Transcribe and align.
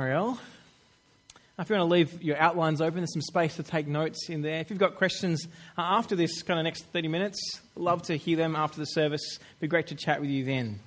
Ariel. 0.00 0.38
If 1.58 1.68
you 1.68 1.74
want 1.74 1.88
to 1.88 1.92
leave 1.92 2.22
your 2.22 2.36
outlines 2.36 2.80
open, 2.80 2.98
there's 2.98 3.12
some 3.12 3.20
space 3.20 3.56
to 3.56 3.64
take 3.64 3.88
notes 3.88 4.28
in 4.28 4.42
there. 4.42 4.60
If 4.60 4.70
you've 4.70 4.78
got 4.78 4.94
questions 4.94 5.48
uh, 5.76 5.80
after 5.82 6.14
this 6.14 6.40
kind 6.44 6.60
of 6.60 6.62
next 6.62 6.84
30 6.92 7.08
minutes, 7.08 7.60
love 7.74 8.02
to 8.02 8.14
hear 8.14 8.36
them 8.36 8.54
after 8.54 8.78
the 8.78 8.84
service. 8.84 9.40
Be 9.58 9.66
great 9.66 9.88
to 9.88 9.96
chat 9.96 10.20
with 10.20 10.30
you 10.30 10.44
then. 10.44 10.78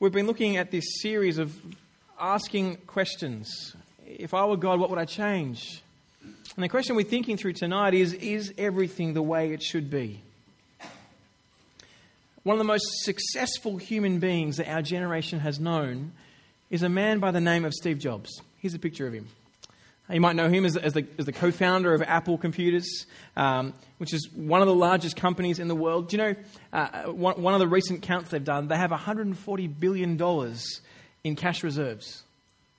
We've 0.00 0.10
been 0.10 0.26
looking 0.26 0.56
at 0.56 0.70
this 0.70 1.02
series 1.02 1.36
of 1.36 1.54
asking 2.18 2.76
questions. 2.86 3.76
If 4.06 4.32
I 4.32 4.46
were 4.46 4.56
God, 4.56 4.80
what 4.80 4.88
would 4.88 4.98
I 4.98 5.04
change? 5.04 5.82
And 6.22 6.64
the 6.64 6.68
question 6.70 6.96
we're 6.96 7.04
thinking 7.04 7.36
through 7.36 7.52
tonight 7.52 7.92
is 7.92 8.14
Is 8.14 8.54
everything 8.56 9.12
the 9.12 9.20
way 9.20 9.52
it 9.52 9.62
should 9.62 9.90
be? 9.90 10.22
One 12.44 12.52
of 12.52 12.58
the 12.58 12.64
most 12.64 12.84
successful 13.04 13.78
human 13.78 14.18
beings 14.18 14.58
that 14.58 14.68
our 14.70 14.82
generation 14.82 15.40
has 15.40 15.58
known 15.58 16.12
is 16.68 16.82
a 16.82 16.90
man 16.90 17.18
by 17.18 17.30
the 17.30 17.40
name 17.40 17.64
of 17.64 17.72
Steve 17.72 17.98
Jobs. 17.98 18.38
Here's 18.58 18.74
a 18.74 18.78
picture 18.78 19.06
of 19.06 19.14
him. 19.14 19.28
You 20.10 20.20
might 20.20 20.36
know 20.36 20.50
him 20.50 20.66
as, 20.66 20.76
as, 20.76 20.92
the, 20.92 21.06
as 21.18 21.24
the, 21.24 21.32
co 21.32 21.50
founder 21.50 21.94
of 21.94 22.02
Apple 22.02 22.36
Computers, 22.36 23.06
um, 23.34 23.72
which 23.96 24.12
is 24.12 24.28
one 24.34 24.60
of 24.60 24.68
the 24.68 24.74
largest 24.74 25.16
companies 25.16 25.58
in 25.58 25.68
the 25.68 25.74
world. 25.74 26.10
Do 26.10 26.18
you 26.18 26.22
know, 26.22 26.34
uh, 26.74 27.04
one, 27.04 27.40
one, 27.40 27.54
of 27.54 27.60
the 27.60 27.66
recent 27.66 28.02
counts 28.02 28.30
they've 28.30 28.44
done, 28.44 28.68
they 28.68 28.76
have 28.76 28.90
$140 28.90 29.80
billion 29.80 30.54
in 31.24 31.36
cash 31.36 31.62
reserves. 31.62 32.24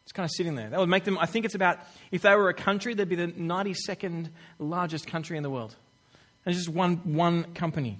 It's 0.03 0.11
kind 0.11 0.25
of 0.25 0.31
sitting 0.31 0.53
there. 0.53 0.69
That 0.69 0.79
would 0.79 0.89
make 0.89 1.05
them, 1.05 1.17
I 1.17 1.25
think 1.25 1.45
it's 1.45 1.55
about, 1.55 1.79
if 2.11 2.21
they 2.21 2.35
were 2.35 2.49
a 2.49 2.53
country, 2.53 2.93
they'd 2.93 3.09
be 3.09 3.15
the 3.15 3.29
92nd 3.29 4.29
largest 4.59 5.07
country 5.07 5.37
in 5.37 5.41
the 5.41 5.49
world. 5.49 5.75
And 6.45 6.53
it's 6.53 6.63
just 6.63 6.75
one, 6.75 6.97
one 7.15 7.55
company. 7.55 7.97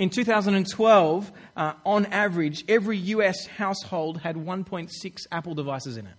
In 0.00 0.08
2012, 0.08 1.30
uh, 1.58 1.72
on 1.84 2.06
average, 2.06 2.64
every 2.70 2.96
US 2.96 3.46
household 3.46 4.22
had 4.22 4.34
1.6 4.34 4.88
Apple 5.30 5.54
devices 5.54 5.98
in 5.98 6.06
it. 6.06 6.14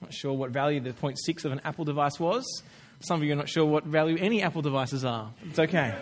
Not 0.00 0.12
sure 0.12 0.32
what 0.32 0.50
value 0.50 0.80
the 0.80 0.90
0.6 0.90 1.44
of 1.44 1.52
an 1.52 1.60
Apple 1.62 1.84
device 1.84 2.18
was. 2.18 2.44
Some 2.98 3.20
of 3.20 3.24
you 3.24 3.32
are 3.32 3.36
not 3.36 3.48
sure 3.48 3.64
what 3.64 3.84
value 3.84 4.16
any 4.18 4.42
Apple 4.42 4.60
devices 4.60 5.04
are. 5.04 5.30
It's 5.48 5.60
okay. 5.60 5.94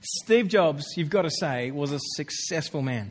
Steve 0.00 0.46
Jobs, 0.46 0.84
you've 0.96 1.10
got 1.10 1.22
to 1.22 1.30
say, 1.30 1.72
was 1.72 1.90
a 1.90 1.98
successful 2.14 2.82
man. 2.82 3.10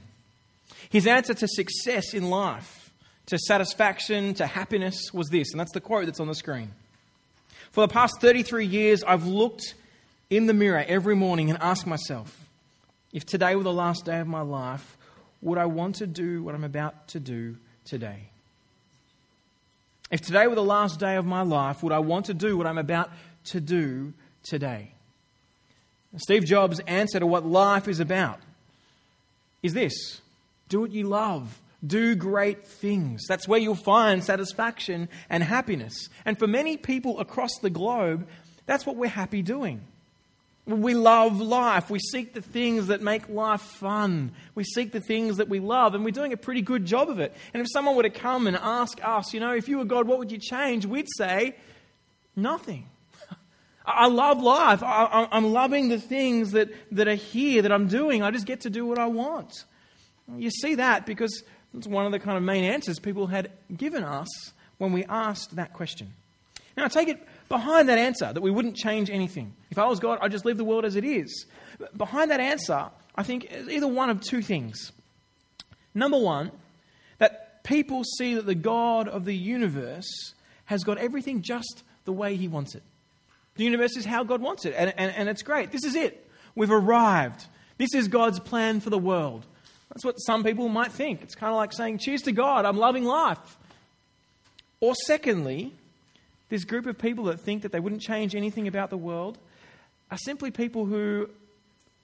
His 0.90 1.06
answer 1.06 1.34
to 1.34 1.50
success 1.50 2.14
in 2.14 2.30
life, 2.30 2.94
to 3.26 3.38
satisfaction, 3.38 4.36
to 4.36 4.48
happiness 4.48 5.12
was 5.12 5.28
this, 5.28 5.52
and 5.52 5.60
that's 5.60 5.74
the 5.74 5.82
quote 5.82 6.06
that's 6.06 6.22
on 6.22 6.28
the 6.28 6.34
screen. 6.34 6.72
For 7.74 7.86
the 7.86 7.92
past 7.92 8.22
33 8.22 8.66
years, 8.66 9.04
I've 9.04 9.26
looked 9.28 9.74
in 10.30 10.46
the 10.46 10.54
mirror 10.54 10.84
every 10.88 11.16
morning 11.16 11.50
and 11.50 11.62
ask 11.62 11.86
myself 11.86 12.46
if 13.14 13.26
today 13.26 13.56
were 13.56 13.64
the 13.64 13.74
last 13.74 14.06
day 14.06 14.20
of 14.20 14.28
my 14.28 14.42
life, 14.42 14.98
would 15.42 15.58
I 15.58 15.66
want 15.66 15.96
to 15.96 16.08
do 16.08 16.44
what 16.44 16.56
I'm 16.56 16.64
about 16.64 17.08
to 17.10 17.20
do 17.20 17.58
today? 17.86 18.30
If 20.12 20.22
today 20.22 20.48
were 20.48 20.56
the 20.56 20.64
last 20.64 21.00
day 21.00 21.16
of 21.16 21.26
my 21.26 21.42
life, 21.42 21.84
would 21.84 21.94
I 21.94 22.00
want 22.00 22.28
to 22.28 22.34
do 22.34 22.58
what 22.58 22.68
I'm 22.68 22.78
about 22.78 23.10
to 23.46 23.62
do 23.62 24.14
today? 24.44 24.92
Steve 26.18 26.46
Jobs' 26.46 26.80
answer 26.82 27.20
to 27.20 27.28
what 27.28 27.46
life 27.46 27.88
is 27.88 28.00
about 28.00 28.40
is 29.62 29.74
this 29.74 30.22
do 30.70 30.82
what 30.82 30.92
you 30.92 31.04
love. 31.04 31.62
Do 31.86 32.16
great 32.16 32.66
things. 32.68 33.26
That's 33.28 33.48
where 33.48 33.60
you'll 33.60 33.76
find 33.76 34.24
satisfaction 34.24 35.10
and 35.30 35.44
happiness. 35.44 36.10
And 36.26 36.38
for 36.38 36.48
many 36.48 36.76
people 36.76 37.20
across 37.20 37.52
the 37.62 37.70
globe, 37.70 38.28
that's 38.66 38.86
what 38.86 38.96
we're 38.96 39.10
happy 39.10 39.44
doing. 39.44 39.82
We 40.68 40.96
love 40.96 41.40
life. 41.40 41.90
We 41.90 42.00
seek 42.00 42.34
the 42.34 42.42
things 42.42 42.88
that 42.88 43.02
make 43.02 43.30
life 43.30 43.62
fun. 43.62 44.34
We 44.54 44.66
seek 44.66 44.92
the 44.92 45.00
things 45.00 45.38
that 45.38 45.48
we 45.48 45.62
love, 45.62 45.96
and 45.96 46.04
we're 46.04 46.12
doing 46.12 46.34
a 46.34 46.38
pretty 46.38 46.62
good 46.62 46.86
job 46.86 47.10
of 47.10 47.20
it. 47.20 47.34
And 47.54 47.62
if 47.62 47.68
someone 47.72 47.96
were 47.96 48.04
to 48.04 48.10
come 48.10 48.48
and 48.48 48.58
ask 48.58 49.00
us, 49.02 49.34
you 49.34 49.40
know, 49.40 49.54
if 49.54 49.70
you 49.70 49.78
were 49.78 49.86
God, 49.86 50.08
what 50.08 50.20
would 50.20 50.30
you 50.30 50.38
change? 50.38 50.86
We'd 50.86 51.08
say, 51.16 51.56
nothing. 52.36 52.86
I 53.86 54.08
love 54.08 54.44
life. 54.44 54.82
I'm 54.84 55.54
loving 55.54 55.88
the 55.88 56.02
things 56.02 56.52
that, 56.52 56.70
that 56.92 57.08
are 57.08 57.16
here, 57.16 57.62
that 57.62 57.72
I'm 57.72 57.88
doing. 57.88 58.22
I 58.22 58.32
just 58.32 58.46
get 58.46 58.62
to 58.62 58.70
do 58.70 58.86
what 58.86 59.00
I 59.00 59.08
want. 59.08 59.54
You 60.36 60.50
see 60.50 60.76
that 60.76 61.06
because 61.06 61.44
it's 61.74 61.88
one 61.88 62.06
of 62.06 62.12
the 62.12 62.20
kind 62.20 62.38
of 62.38 62.44
main 62.44 62.66
answers 62.66 63.00
people 63.00 63.28
had 63.28 63.52
given 63.74 64.04
us 64.04 64.28
when 64.80 64.92
we 64.92 65.06
asked 65.06 65.56
that 65.56 65.72
question. 65.72 66.14
Now, 66.76 66.86
I 66.86 66.88
take 66.90 67.08
it 67.08 67.26
behind 67.50 67.90
that 67.90 67.98
answer 67.98 68.32
that 68.32 68.42
we 68.42 68.52
wouldn't 68.52 68.76
change 68.76 69.10
anything. 69.10 69.54
If 69.72 69.78
I 69.78 69.88
was 69.88 70.00
God, 70.00 70.20
I'd 70.22 70.32
just 70.32 70.46
leave 70.46 70.58
the 70.58 70.66
world 70.66 70.86
as 70.86 70.96
it 70.96 71.04
is. 71.04 71.46
Behind 71.96 72.32
that 72.32 72.40
answer, 72.40 72.88
I 73.16 73.24
think 73.24 73.52
either 73.70 73.88
one 73.88 74.10
of 74.10 74.22
two 74.22 74.42
things. 74.42 74.92
Number 75.94 76.18
one, 76.18 76.52
that 77.18 77.64
people 77.64 78.04
see 78.04 78.36
that 78.36 78.46
the 78.46 78.56
God 78.56 79.08
of 79.08 79.26
the 79.26 79.36
universe 79.36 80.34
has 80.66 80.84
got 80.84 80.98
everything 80.98 81.42
just 81.42 81.84
the 82.06 82.14
way 82.14 82.36
he 82.36 82.48
wants 82.48 82.76
it. 82.76 82.84
The 83.56 83.64
universe 83.64 83.98
is 83.98 84.06
how 84.06 84.24
God 84.24 84.42
wants 84.42 84.66
it, 84.66 84.76
and, 84.78 84.94
and, 84.98 85.14
and 85.16 85.30
it's 85.30 85.42
great. 85.42 85.72
This 85.72 85.84
is 85.84 85.96
it. 85.96 86.30
We've 86.56 86.72
arrived. 86.72 87.46
This 87.78 87.94
is 87.94 88.08
God's 88.08 88.40
plan 88.40 88.80
for 88.80 88.90
the 88.90 88.98
world. 88.98 89.46
That's 89.90 90.06
what 90.06 90.16
some 90.18 90.44
people 90.44 90.70
might 90.70 90.92
think. 90.92 91.22
It's 91.24 91.36
kind 91.36 91.52
of 91.52 91.58
like 91.58 91.74
saying, 91.74 92.00
Cheers 92.00 92.24
to 92.24 92.32
God, 92.32 92.66
I'm 92.66 92.78
loving 92.78 93.04
life. 93.04 93.58
Or 94.80 94.94
secondly, 95.06 95.74
this 96.50 96.64
group 96.64 96.86
of 96.86 96.98
people 96.98 97.26
that 97.26 97.40
think 97.40 97.64
that 97.64 97.72
they 97.72 97.80
wouldn't 97.80 98.02
change 98.02 98.36
anything 98.36 98.68
about 98.68 98.90
the 98.90 98.98
world 98.98 99.38
are 100.10 100.18
simply 100.18 100.52
people 100.52 100.86
who 100.86 101.30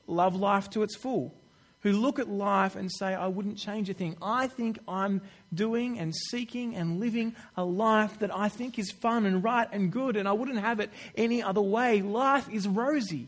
love 0.08 0.36
life 0.36 0.70
to 0.72 0.84
its 0.84 0.96
full, 0.96 1.34
who 1.82 1.94
look 1.94 2.20
at 2.20 2.28
life 2.28 2.76
and 2.76 2.92
say, 2.92 3.14
I 3.14 3.28
wouldn't 3.28 3.58
change 3.58 3.90
a 3.90 3.94
thing. 3.94 4.18
I 4.22 4.48
think 4.48 4.80
I'm 4.88 5.22
doing 5.54 5.98
and 6.00 6.14
seeking 6.30 6.76
and 6.76 7.00
living 7.00 7.36
a 7.56 7.64
life 7.64 8.20
that 8.20 8.36
I 8.36 8.50
think 8.50 8.78
is 8.78 8.92
fun 8.92 9.26
and 9.26 9.44
right 9.44 9.68
and 9.72 9.92
good, 9.92 10.18
and 10.18 10.28
I 10.28 10.34
wouldn't 10.34 10.60
have 10.60 10.80
it 10.80 10.90
any 11.16 11.42
other 11.42 11.62
way. 11.62 12.02
Life 12.02 12.50
is 12.50 12.68
rosy. 12.68 13.28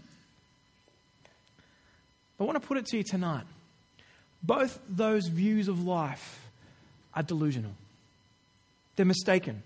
I 2.40 2.44
want 2.44 2.62
to 2.62 2.68
put 2.68 2.78
it 2.78 2.86
to 2.88 2.98
you 2.98 3.04
tonight. 3.04 3.46
Both 4.44 4.80
those 4.90 5.28
views 5.28 5.70
of 5.70 5.86
life 5.86 6.42
are 7.16 7.24
delusional, 7.24 7.72
they're 8.98 9.06
mistaken. 9.06 9.64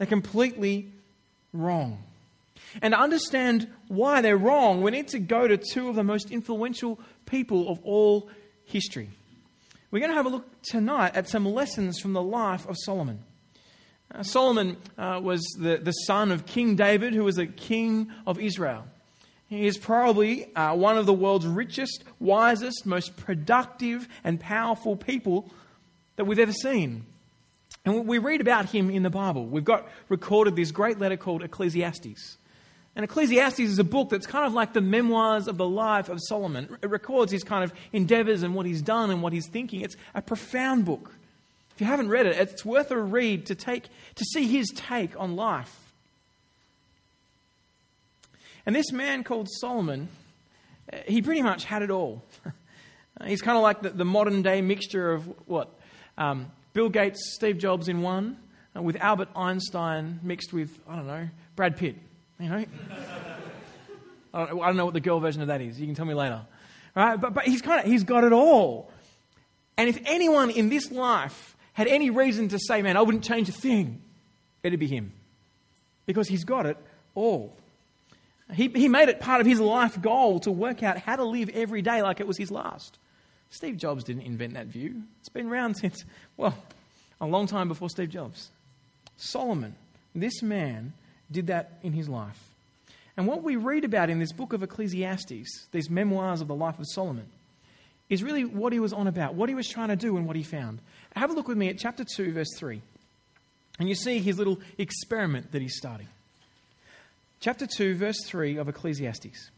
They're 0.00 0.06
completely 0.06 0.88
wrong. 1.52 2.02
And 2.80 2.94
to 2.94 2.98
understand 2.98 3.68
why 3.86 4.22
they're 4.22 4.38
wrong, 4.38 4.80
we 4.80 4.90
need 4.90 5.08
to 5.08 5.18
go 5.18 5.46
to 5.46 5.58
two 5.58 5.90
of 5.90 5.94
the 5.94 6.02
most 6.02 6.30
influential 6.30 6.98
people 7.26 7.68
of 7.68 7.80
all 7.84 8.30
history. 8.64 9.10
We're 9.90 9.98
going 9.98 10.10
to 10.10 10.16
have 10.16 10.24
a 10.24 10.30
look 10.30 10.62
tonight 10.62 11.16
at 11.16 11.28
some 11.28 11.44
lessons 11.44 12.00
from 12.00 12.14
the 12.14 12.22
life 12.22 12.66
of 12.66 12.76
Solomon. 12.78 13.22
Uh, 14.10 14.22
Solomon 14.22 14.78
uh, 14.96 15.20
was 15.22 15.42
the, 15.58 15.76
the 15.76 15.92
son 15.92 16.32
of 16.32 16.46
King 16.46 16.76
David, 16.76 17.12
who 17.12 17.24
was 17.24 17.36
a 17.36 17.46
king 17.46 18.10
of 18.26 18.40
Israel. 18.40 18.86
He 19.48 19.66
is 19.66 19.76
probably 19.76 20.54
uh, 20.56 20.76
one 20.76 20.96
of 20.96 21.04
the 21.04 21.12
world's 21.12 21.46
richest, 21.46 22.04
wisest, 22.18 22.86
most 22.86 23.18
productive, 23.18 24.08
and 24.24 24.40
powerful 24.40 24.96
people 24.96 25.50
that 26.16 26.24
we've 26.24 26.38
ever 26.38 26.54
seen. 26.54 27.04
And 27.84 28.06
we 28.06 28.18
read 28.18 28.40
about 28.40 28.66
him 28.66 28.90
in 28.90 29.02
the 29.02 29.10
Bible. 29.10 29.46
We've 29.46 29.64
got 29.64 29.88
recorded 30.08 30.56
this 30.56 30.70
great 30.70 30.98
letter 30.98 31.16
called 31.16 31.42
Ecclesiastes. 31.42 32.36
And 32.96 33.04
Ecclesiastes 33.04 33.60
is 33.60 33.78
a 33.78 33.84
book 33.84 34.10
that's 34.10 34.26
kind 34.26 34.44
of 34.44 34.52
like 34.52 34.72
the 34.72 34.80
memoirs 34.80 35.48
of 35.48 35.56
the 35.56 35.66
life 35.66 36.08
of 36.08 36.18
Solomon. 36.20 36.76
It 36.82 36.90
records 36.90 37.32
his 37.32 37.44
kind 37.44 37.64
of 37.64 37.72
endeavors 37.92 38.42
and 38.42 38.54
what 38.54 38.66
he's 38.66 38.82
done 38.82 39.10
and 39.10 39.22
what 39.22 39.32
he's 39.32 39.46
thinking. 39.46 39.80
It's 39.80 39.96
a 40.14 40.20
profound 40.20 40.84
book. 40.84 41.14
If 41.74 41.80
you 41.80 41.86
haven't 41.86 42.08
read 42.08 42.26
it, 42.26 42.36
it's 42.36 42.64
worth 42.64 42.90
a 42.90 43.00
read 43.00 43.46
to, 43.46 43.54
take, 43.54 43.84
to 44.16 44.24
see 44.24 44.46
his 44.46 44.68
take 44.74 45.18
on 45.18 45.36
life. 45.36 45.74
And 48.66 48.76
this 48.76 48.92
man 48.92 49.24
called 49.24 49.48
Solomon, 49.48 50.08
he 51.06 51.22
pretty 51.22 51.42
much 51.42 51.64
had 51.64 51.82
it 51.82 51.90
all. 51.90 52.22
he's 53.24 53.40
kind 53.40 53.56
of 53.56 53.62
like 53.62 53.82
the, 53.82 53.90
the 53.90 54.04
modern 54.04 54.42
day 54.42 54.60
mixture 54.60 55.12
of 55.12 55.24
what? 55.48 55.70
Um, 56.18 56.50
Bill 56.72 56.88
Gates, 56.88 57.34
Steve 57.34 57.58
Jobs 57.58 57.88
in 57.88 58.02
one, 58.02 58.36
uh, 58.76 58.82
with 58.82 58.96
Albert 58.96 59.28
Einstein 59.34 60.20
mixed 60.22 60.52
with, 60.52 60.78
I 60.88 60.96
don't 60.96 61.06
know, 61.06 61.28
Brad 61.56 61.76
Pitt. 61.76 61.96
You 62.38 62.48
know? 62.48 62.64
I, 64.34 64.46
don't, 64.46 64.60
I 64.60 64.66
don't 64.66 64.76
know 64.76 64.84
what 64.84 64.94
the 64.94 65.00
girl 65.00 65.18
version 65.20 65.42
of 65.42 65.48
that 65.48 65.60
is. 65.60 65.80
You 65.80 65.86
can 65.86 65.94
tell 65.94 66.06
me 66.06 66.14
later. 66.14 66.42
Right? 66.94 67.20
But, 67.20 67.34
but 67.34 67.44
he's, 67.44 67.62
kind 67.62 67.84
of, 67.84 67.90
he's 67.90 68.04
got 68.04 68.24
it 68.24 68.32
all. 68.32 68.90
And 69.76 69.88
if 69.88 69.98
anyone 70.04 70.50
in 70.50 70.68
this 70.68 70.90
life 70.90 71.56
had 71.72 71.88
any 71.88 72.10
reason 72.10 72.48
to 72.48 72.58
say, 72.58 72.82
man, 72.82 72.96
I 72.96 73.02
wouldn't 73.02 73.24
change 73.24 73.48
a 73.48 73.52
thing, 73.52 74.02
it'd 74.62 74.78
be 74.78 74.86
him. 74.86 75.12
Because 76.06 76.28
he's 76.28 76.44
got 76.44 76.66
it 76.66 76.76
all. 77.14 77.56
He, 78.52 78.68
he 78.68 78.88
made 78.88 79.08
it 79.08 79.20
part 79.20 79.40
of 79.40 79.46
his 79.46 79.60
life 79.60 80.00
goal 80.00 80.40
to 80.40 80.50
work 80.50 80.82
out 80.82 80.98
how 80.98 81.16
to 81.16 81.24
live 81.24 81.48
every 81.50 81.82
day 81.82 82.02
like 82.02 82.20
it 82.20 82.26
was 82.26 82.36
his 82.36 82.50
last. 82.50 82.98
Steve 83.50 83.76
Jobs 83.76 84.04
didn't 84.04 84.22
invent 84.22 84.54
that 84.54 84.66
view. 84.66 85.02
It's 85.20 85.28
been 85.28 85.48
around 85.48 85.74
since, 85.76 86.04
well, 86.36 86.56
a 87.20 87.26
long 87.26 87.46
time 87.46 87.68
before 87.68 87.90
Steve 87.90 88.10
Jobs. 88.10 88.50
Solomon, 89.16 89.74
this 90.14 90.42
man, 90.42 90.92
did 91.30 91.48
that 91.48 91.78
in 91.82 91.92
his 91.92 92.08
life. 92.08 92.38
And 93.16 93.26
what 93.26 93.42
we 93.42 93.56
read 93.56 93.84
about 93.84 94.08
in 94.08 94.18
this 94.18 94.32
book 94.32 94.52
of 94.52 94.62
Ecclesiastes, 94.62 95.66
these 95.72 95.90
memoirs 95.90 96.40
of 96.40 96.48
the 96.48 96.54
life 96.54 96.78
of 96.78 96.86
Solomon, 96.88 97.26
is 98.08 98.22
really 98.22 98.44
what 98.44 98.72
he 98.72 98.80
was 98.80 98.92
on 98.92 99.06
about, 99.06 99.34
what 99.34 99.48
he 99.48 99.54
was 99.54 99.68
trying 99.68 99.88
to 99.88 99.96
do, 99.96 100.16
and 100.16 100.26
what 100.26 100.36
he 100.36 100.42
found. 100.42 100.78
Have 101.14 101.30
a 101.30 101.32
look 101.34 101.48
with 101.48 101.58
me 101.58 101.68
at 101.68 101.78
chapter 101.78 102.04
2, 102.04 102.32
verse 102.32 102.48
3. 102.56 102.80
And 103.78 103.88
you 103.88 103.94
see 103.94 104.18
his 104.18 104.38
little 104.38 104.58
experiment 104.78 105.52
that 105.52 105.62
he's 105.62 105.76
starting. 105.76 106.08
Chapter 107.40 107.66
2, 107.66 107.94
verse 107.94 108.18
3 108.26 108.56
of 108.56 108.68
Ecclesiastes. 108.68 109.50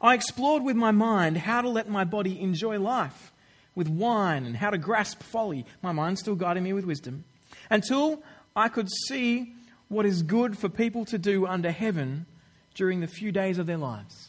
I 0.00 0.14
explored 0.14 0.62
with 0.62 0.76
my 0.76 0.90
mind 0.90 1.38
how 1.38 1.60
to 1.60 1.68
let 1.68 1.88
my 1.88 2.04
body 2.04 2.40
enjoy 2.40 2.78
life 2.78 3.32
with 3.74 3.88
wine 3.88 4.44
and 4.44 4.56
how 4.56 4.70
to 4.70 4.78
grasp 4.78 5.22
folly. 5.22 5.64
My 5.82 5.92
mind 5.92 6.18
still 6.18 6.34
guiding 6.34 6.64
me 6.64 6.72
with 6.72 6.84
wisdom. 6.84 7.24
Until 7.70 8.22
I 8.54 8.68
could 8.68 8.88
see 9.06 9.54
what 9.88 10.06
is 10.06 10.22
good 10.22 10.58
for 10.58 10.68
people 10.68 11.04
to 11.06 11.18
do 11.18 11.46
under 11.46 11.70
heaven 11.70 12.26
during 12.74 13.00
the 13.00 13.06
few 13.06 13.32
days 13.32 13.58
of 13.58 13.66
their 13.66 13.76
lives. 13.76 14.28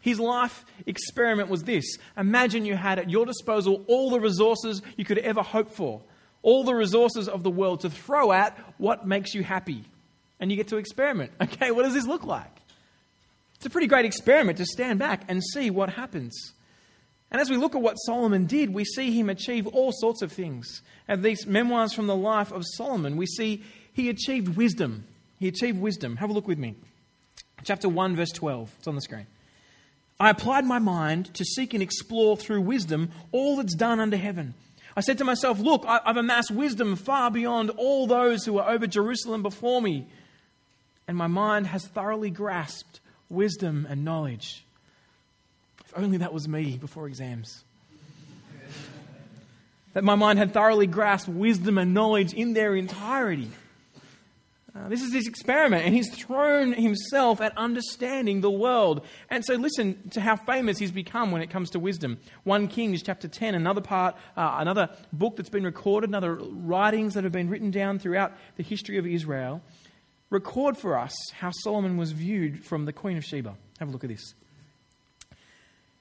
His 0.00 0.20
life 0.20 0.64
experiment 0.84 1.48
was 1.48 1.64
this 1.64 1.98
Imagine 2.16 2.66
you 2.66 2.76
had 2.76 2.98
at 2.98 3.10
your 3.10 3.24
disposal 3.24 3.84
all 3.86 4.10
the 4.10 4.20
resources 4.20 4.82
you 4.96 5.04
could 5.04 5.18
ever 5.18 5.42
hope 5.42 5.70
for, 5.70 6.02
all 6.42 6.64
the 6.64 6.74
resources 6.74 7.28
of 7.28 7.42
the 7.42 7.50
world 7.50 7.80
to 7.80 7.90
throw 7.90 8.32
at 8.32 8.58
what 8.76 9.06
makes 9.06 9.34
you 9.34 9.42
happy. 9.42 9.84
And 10.40 10.50
you 10.50 10.56
get 10.56 10.68
to 10.68 10.76
experiment. 10.76 11.32
Okay, 11.40 11.70
what 11.70 11.84
does 11.84 11.94
this 11.94 12.06
look 12.06 12.24
like? 12.24 12.50
It's 13.64 13.70
a 13.70 13.72
pretty 13.72 13.86
great 13.86 14.04
experiment 14.04 14.58
to 14.58 14.66
stand 14.66 14.98
back 14.98 15.22
and 15.26 15.42
see 15.42 15.70
what 15.70 15.88
happens. 15.88 16.52
And 17.30 17.40
as 17.40 17.48
we 17.48 17.56
look 17.56 17.74
at 17.74 17.80
what 17.80 17.94
Solomon 17.94 18.44
did, 18.44 18.74
we 18.74 18.84
see 18.84 19.10
him 19.10 19.30
achieve 19.30 19.66
all 19.66 19.90
sorts 19.90 20.20
of 20.20 20.30
things. 20.30 20.82
And 21.08 21.22
these 21.22 21.46
memoirs 21.46 21.94
from 21.94 22.06
the 22.06 22.14
life 22.14 22.52
of 22.52 22.62
Solomon, 22.76 23.16
we 23.16 23.24
see 23.24 23.64
he 23.94 24.10
achieved 24.10 24.58
wisdom. 24.58 25.06
He 25.38 25.48
achieved 25.48 25.80
wisdom. 25.80 26.16
Have 26.16 26.28
a 26.28 26.34
look 26.34 26.46
with 26.46 26.58
me. 26.58 26.74
Chapter 27.62 27.88
1, 27.88 28.16
verse 28.16 28.32
12. 28.32 28.70
It's 28.80 28.86
on 28.86 28.96
the 28.96 29.00
screen. 29.00 29.26
I 30.20 30.28
applied 30.28 30.66
my 30.66 30.78
mind 30.78 31.32
to 31.32 31.44
seek 31.46 31.72
and 31.72 31.82
explore 31.82 32.36
through 32.36 32.60
wisdom 32.60 33.12
all 33.32 33.56
that's 33.56 33.74
done 33.74 33.98
under 33.98 34.18
heaven. 34.18 34.52
I 34.94 35.00
said 35.00 35.16
to 35.18 35.24
myself, 35.24 35.58
Look, 35.58 35.86
I've 35.88 36.18
amassed 36.18 36.50
wisdom 36.50 36.96
far 36.96 37.30
beyond 37.30 37.70
all 37.70 38.06
those 38.06 38.44
who 38.44 38.58
are 38.58 38.68
over 38.68 38.86
Jerusalem 38.86 39.42
before 39.42 39.80
me. 39.80 40.06
And 41.08 41.16
my 41.16 41.28
mind 41.28 41.68
has 41.68 41.86
thoroughly 41.86 42.28
grasped 42.28 43.00
wisdom 43.34 43.86
and 43.88 44.04
knowledge. 44.04 44.64
If 45.84 45.92
only 45.96 46.18
that 46.18 46.32
was 46.32 46.48
me 46.48 46.76
before 46.76 47.06
exams. 47.06 47.64
that 49.92 50.04
my 50.04 50.14
mind 50.14 50.38
had 50.38 50.52
thoroughly 50.52 50.86
grasped 50.86 51.28
wisdom 51.28 51.78
and 51.78 51.94
knowledge 51.94 52.32
in 52.32 52.52
their 52.54 52.74
entirety. 52.74 53.50
Uh, 54.76 54.88
this 54.88 55.02
is 55.02 55.12
his 55.12 55.28
experiment, 55.28 55.84
and 55.84 55.94
he's 55.94 56.12
thrown 56.12 56.72
himself 56.72 57.40
at 57.40 57.56
understanding 57.56 58.40
the 58.40 58.50
world. 58.50 59.06
And 59.30 59.44
so, 59.44 59.54
listen 59.54 60.08
to 60.10 60.20
how 60.20 60.34
famous 60.34 60.78
he's 60.78 60.90
become 60.90 61.30
when 61.30 61.42
it 61.42 61.48
comes 61.48 61.70
to 61.70 61.78
wisdom. 61.78 62.18
1 62.42 62.66
Kings 62.66 63.00
chapter 63.00 63.28
10, 63.28 63.54
another 63.54 63.80
part, 63.80 64.16
uh, 64.36 64.56
another 64.58 64.90
book 65.12 65.36
that's 65.36 65.48
been 65.48 65.62
recorded, 65.62 66.10
another 66.10 66.34
writings 66.34 67.14
that 67.14 67.22
have 67.22 67.32
been 67.32 67.48
written 67.48 67.70
down 67.70 68.00
throughout 68.00 68.32
the 68.56 68.64
history 68.64 68.98
of 68.98 69.06
Israel, 69.06 69.62
record 70.34 70.76
for 70.76 70.98
us 70.98 71.14
how 71.38 71.50
Solomon 71.50 71.96
was 71.96 72.12
viewed 72.12 72.64
from 72.64 72.84
the 72.84 72.92
Queen 72.92 73.16
of 73.16 73.24
Sheba. 73.24 73.54
Have 73.78 73.88
a 73.88 73.92
look 73.92 74.04
at 74.04 74.10
this. 74.10 74.34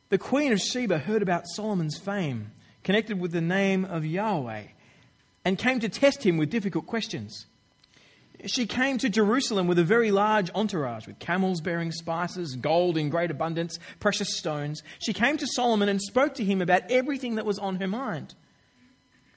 The 0.09 0.17
Queen 0.17 0.51
of 0.51 0.59
Sheba 0.59 0.97
heard 0.97 1.21
about 1.21 1.47
Solomon's 1.47 1.97
fame, 1.97 2.51
connected 2.83 3.19
with 3.19 3.31
the 3.31 3.41
name 3.41 3.85
of 3.85 4.05
Yahweh, 4.05 4.63
and 5.45 5.57
came 5.57 5.79
to 5.79 5.87
test 5.87 6.25
him 6.25 6.37
with 6.37 6.49
difficult 6.49 6.87
questions. 6.87 7.45
She 8.45 8.65
came 8.65 8.97
to 8.97 9.09
Jerusalem 9.09 9.67
with 9.67 9.79
a 9.79 9.83
very 9.83 10.11
large 10.11 10.49
entourage, 10.53 11.07
with 11.07 11.19
camels 11.19 11.61
bearing 11.61 11.91
spices, 11.91 12.55
gold 12.55 12.97
in 12.97 13.09
great 13.09 13.31
abundance, 13.31 13.79
precious 13.99 14.37
stones. 14.37 14.83
She 14.99 15.13
came 15.13 15.37
to 15.37 15.47
Solomon 15.47 15.89
and 15.89 16.01
spoke 16.01 16.33
to 16.35 16.43
him 16.43 16.61
about 16.61 16.89
everything 16.89 17.35
that 17.35 17.45
was 17.45 17.59
on 17.59 17.75
her 17.75 17.87
mind. 17.87 18.33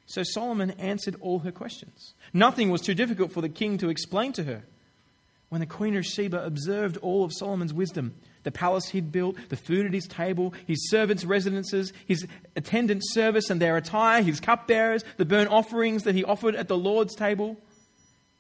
So 0.07 0.23
Solomon 0.23 0.71
answered 0.73 1.17
all 1.21 1.41
her 1.41 1.53
questions. 1.53 2.15
Nothing 2.33 2.71
was 2.71 2.81
too 2.81 2.95
difficult 2.95 3.33
for 3.33 3.43
the 3.43 3.49
king 3.49 3.79
to 3.79 3.91
explain 3.91 4.33
to 4.35 4.45
her. 4.45 4.63
When 5.49 5.61
the 5.61 5.67
queen 5.67 5.97
of 5.97 6.05
Sheba 6.05 6.45
observed 6.45 6.97
all 6.99 7.25
of 7.25 7.33
Solomon's 7.33 7.73
wisdom, 7.73 8.15
the 8.43 8.51
palace 8.51 8.89
he'd 8.89 9.13
built, 9.13 9.37
the 9.49 9.57
food 9.57 9.87
at 9.87 9.93
his 9.93 10.07
table, 10.07 10.55
his 10.67 10.91
servants' 10.91 11.25
residences, 11.25 11.93
his 12.07 12.27
attendant 12.57 13.03
service 13.05 13.51
and 13.51 13.61
their 13.61 13.77
attire, 13.77 14.23
his 14.23 14.41
cupbearers, 14.41 15.05
the 15.17 15.25
burnt 15.25 15.51
offerings 15.51 16.05
that 16.05 16.15
he 16.15 16.25
offered 16.25 16.55
at 16.55 16.69
the 16.69 16.77
Lord's 16.77 17.15
table, 17.15 17.57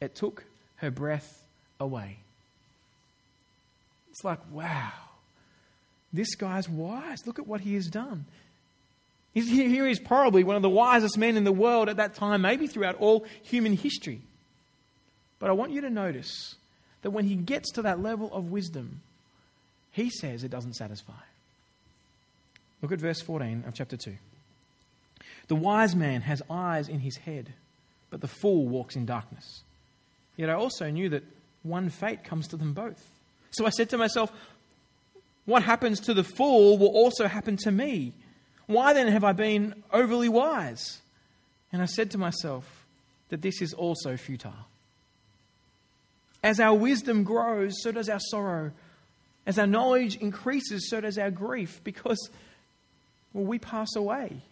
it 0.00 0.14
took 0.14 0.44
her 0.76 0.90
breath 0.90 1.42
away. 1.78 2.18
It's 4.10 4.24
like, 4.24 4.40
wow, 4.50 4.92
this 6.12 6.34
guy's 6.34 6.68
wise. 6.68 7.26
Look 7.26 7.38
at 7.38 7.46
what 7.46 7.60
he 7.60 7.74
has 7.74 7.86
done. 7.86 8.24
He's, 9.34 9.50
here 9.50 9.86
he's 9.86 10.00
probably 10.00 10.44
one 10.44 10.56
of 10.56 10.62
the 10.62 10.70
wisest 10.70 11.18
men 11.18 11.36
in 11.36 11.44
the 11.44 11.52
world 11.52 11.88
at 11.88 11.98
that 11.98 12.14
time, 12.14 12.40
maybe 12.40 12.66
throughout 12.66 12.96
all 12.96 13.26
human 13.42 13.74
history. 13.74 14.22
But 15.38 15.50
I 15.50 15.52
want 15.52 15.72
you 15.72 15.82
to 15.82 15.90
notice 15.90 16.54
that 17.02 17.10
when 17.10 17.26
he 17.26 17.36
gets 17.36 17.70
to 17.72 17.82
that 17.82 18.02
level 18.02 18.32
of 18.32 18.50
wisdom, 18.50 19.00
he 19.92 20.10
says 20.10 20.44
it 20.44 20.50
doesn't 20.50 20.74
satisfy. 20.74 21.12
Look 22.82 22.92
at 22.92 22.98
verse 22.98 23.20
14 23.22 23.64
of 23.66 23.74
chapter 23.74 23.96
2. 23.96 24.12
The 25.48 25.56
wise 25.56 25.94
man 25.94 26.22
has 26.22 26.42
eyes 26.50 26.88
in 26.88 27.00
his 27.00 27.16
head, 27.16 27.52
but 28.10 28.20
the 28.20 28.28
fool 28.28 28.66
walks 28.66 28.96
in 28.96 29.06
darkness. 29.06 29.62
Yet 30.36 30.50
I 30.50 30.54
also 30.54 30.90
knew 30.90 31.08
that 31.10 31.24
one 31.62 31.88
fate 31.88 32.24
comes 32.24 32.48
to 32.48 32.56
them 32.56 32.72
both. 32.72 33.02
So 33.50 33.66
I 33.66 33.70
said 33.70 33.90
to 33.90 33.98
myself, 33.98 34.32
What 35.44 35.62
happens 35.62 36.00
to 36.00 36.14
the 36.14 36.24
fool 36.24 36.78
will 36.78 36.88
also 36.88 37.26
happen 37.26 37.56
to 37.58 37.70
me. 37.70 38.12
Why 38.66 38.92
then 38.92 39.08
have 39.08 39.24
I 39.24 39.32
been 39.32 39.82
overly 39.92 40.28
wise? 40.28 41.00
And 41.72 41.80
I 41.80 41.86
said 41.86 42.10
to 42.12 42.18
myself 42.18 42.84
that 43.28 43.42
this 43.42 43.62
is 43.62 43.72
also 43.72 44.16
futile. 44.16 44.52
As 46.46 46.60
our 46.60 46.74
wisdom 46.74 47.24
grows, 47.24 47.82
so 47.82 47.90
does 47.90 48.08
our 48.08 48.20
sorrow. 48.20 48.70
As 49.46 49.58
our 49.58 49.66
knowledge 49.66 50.14
increases, 50.14 50.88
so 50.88 51.00
does 51.00 51.18
our 51.18 51.32
grief, 51.32 51.80
because 51.82 52.30
well, 53.32 53.44
we 53.44 53.58
pass 53.58 53.96
away 53.96 54.42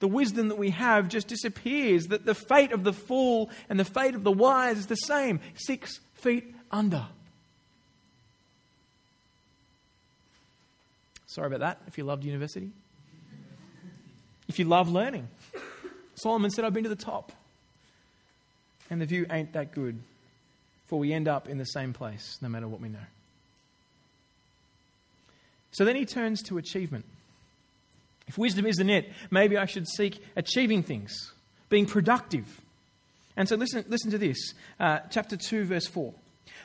the 0.00 0.08
wisdom 0.08 0.48
that 0.48 0.58
we 0.58 0.70
have 0.70 1.08
just 1.08 1.28
disappears. 1.28 2.08
That 2.08 2.26
the 2.26 2.34
fate 2.34 2.72
of 2.72 2.82
the 2.82 2.92
fool 2.92 3.50
and 3.68 3.78
the 3.78 3.84
fate 3.84 4.16
of 4.16 4.24
the 4.24 4.32
wise 4.32 4.78
is 4.78 4.86
the 4.86 4.96
same 4.96 5.38
six 5.54 6.00
feet 6.14 6.52
under. 6.72 7.06
Sorry 11.26 11.46
about 11.46 11.60
that 11.60 11.78
if 11.86 11.96
you 11.98 12.02
loved 12.04 12.24
university. 12.24 12.70
If 14.48 14.58
you 14.58 14.64
love 14.64 14.90
learning. 14.90 15.28
Solomon 16.16 16.50
said, 16.50 16.64
I've 16.64 16.74
been 16.74 16.82
to 16.82 16.88
the 16.88 16.96
top. 16.96 17.30
And 18.90 19.00
the 19.00 19.06
view 19.06 19.24
ain't 19.30 19.52
that 19.54 19.72
good, 19.72 19.98
for 20.86 20.98
we 20.98 21.12
end 21.12 21.28
up 21.28 21.48
in 21.48 21.58
the 21.58 21.64
same 21.64 21.92
place 21.92 22.38
no 22.40 22.48
matter 22.48 22.68
what 22.68 22.80
we 22.80 22.88
know. 22.88 22.98
So 25.72 25.84
then 25.84 25.96
he 25.96 26.04
turns 26.04 26.40
to 26.44 26.58
achievement. 26.58 27.04
If 28.28 28.38
wisdom 28.38 28.64
isn't 28.64 28.88
it, 28.88 29.10
maybe 29.30 29.56
I 29.56 29.66
should 29.66 29.88
seek 29.88 30.22
achieving 30.36 30.82
things, 30.82 31.32
being 31.68 31.84
productive. 31.84 32.60
And 33.36 33.48
so 33.48 33.56
listen, 33.56 33.84
listen 33.88 34.10
to 34.12 34.18
this 34.18 34.54
uh, 34.78 35.00
chapter 35.10 35.36
2, 35.36 35.64
verse 35.64 35.86
4. 35.88 36.14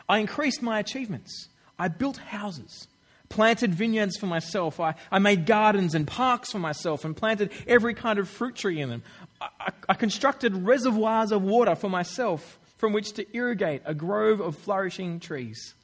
I 0.08 0.20
increased 0.20 0.62
my 0.62 0.80
achievements. 0.80 1.48
I 1.78 1.88
built 1.88 2.18
houses, 2.18 2.88
planted 3.30 3.74
vineyards 3.74 4.18
for 4.18 4.28
myself. 4.28 4.80
I, 4.80 4.94
I 5.12 5.20
made 5.20 5.46
gardens 5.46 5.96
and 5.96 6.06
parks 6.06 6.52
for 6.52 6.60
myself 6.60 7.04
and 7.04 7.18
planted 7.18 7.52
every 7.68 7.96
kind 7.96 8.20
of 8.20 8.30
fruit 8.30 8.56
tree 8.56 8.80
in 8.80 8.90
them. 8.90 9.04
I, 9.42 9.48
I, 9.60 9.72
I 9.90 9.94
constructed 9.96 10.54
reservoirs 10.54 11.32
of 11.32 11.42
water 11.42 11.74
for 11.74 11.90
myself 11.90 12.59
from 12.80 12.92
which 12.92 13.14
to 13.14 13.38
irrigate 13.38 13.84
a 13.86 13.94
grove 13.94 14.40
of 14.40 14.58
flourishing 14.58 15.20
trees. 15.20 15.76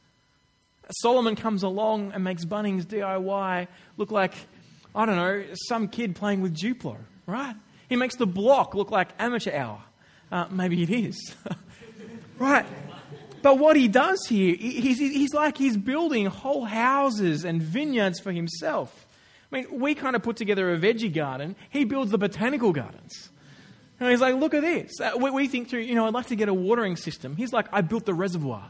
Solomon 1.01 1.35
comes 1.35 1.61
along 1.61 2.11
and 2.13 2.23
makes 2.23 2.45
Bunnings 2.45 2.85
DIY 2.85 3.67
look 3.97 4.11
like 4.11 4.33
I 4.95 5.05
don't 5.05 5.17
know, 5.17 5.43
some 5.67 5.89
kid 5.89 6.15
playing 6.15 6.41
with 6.41 6.55
Duplo, 6.55 6.95
right? 7.27 7.55
He 7.89 7.97
makes 7.97 8.15
the 8.15 8.25
block 8.25 8.73
look 8.73 8.91
like 8.91 9.09
amateur 9.19 9.53
hour. 9.53 9.83
Uh, 10.31 10.45
maybe 10.49 10.81
it 10.81 10.89
is. 10.89 11.35
right. 12.39 12.65
But 13.41 13.59
what 13.59 13.75
he 13.75 13.89
does 13.89 14.25
here, 14.27 14.55
he's, 14.55 14.97
he's 14.97 15.33
like 15.33 15.57
he's 15.57 15.77
building 15.77 16.25
whole 16.27 16.65
houses 16.65 17.43
and 17.43 17.61
vineyards 17.61 18.19
for 18.19 18.31
himself. 18.31 19.05
I 19.51 19.57
mean, 19.57 19.79
we 19.79 19.93
kind 19.95 20.15
of 20.15 20.23
put 20.23 20.37
together 20.37 20.73
a 20.73 20.77
veggie 20.77 21.13
garden. 21.13 21.55
He 21.69 21.83
builds 21.83 22.11
the 22.11 22.17
botanical 22.17 22.71
gardens. 22.71 23.29
And 23.99 24.09
he's 24.09 24.21
like, 24.21 24.35
look 24.35 24.53
at 24.53 24.61
this. 24.61 24.99
Uh, 24.99 25.11
we, 25.17 25.47
think 25.47 25.69
through, 25.69 25.81
you 25.81 25.95
know, 25.95 26.05
I'd 26.05 26.13
like 26.13 26.27
to 26.27 26.35
get 26.35 26.49
a 26.49 26.53
watering 26.53 26.97
system. 26.97 27.35
He's 27.35 27.53
like, 27.53 27.67
I 27.71 27.81
built 27.81 28.05
the 28.05 28.13
reservoir. 28.13 28.69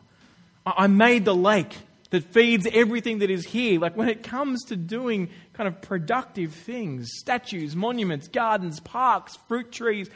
I, 0.65 0.73
I 0.77 0.87
made 0.87 1.25
the 1.25 1.35
lake 1.35 1.75
that 2.11 2.23
feeds 2.23 2.67
everything 2.71 3.19
that 3.19 3.29
is 3.29 3.45
here. 3.45 3.79
Like 3.79 3.97
when 3.97 4.07
it 4.07 4.21
comes 4.21 4.63
to 4.65 4.75
doing 4.75 5.29
kind 5.53 5.67
of 5.67 5.81
productive 5.81 6.53
things, 6.53 7.09
statues, 7.17 7.75
monuments, 7.75 8.27
gardens, 8.27 8.79
parks, 8.79 9.35
fruit 9.47 9.71
trees, 9.71 10.09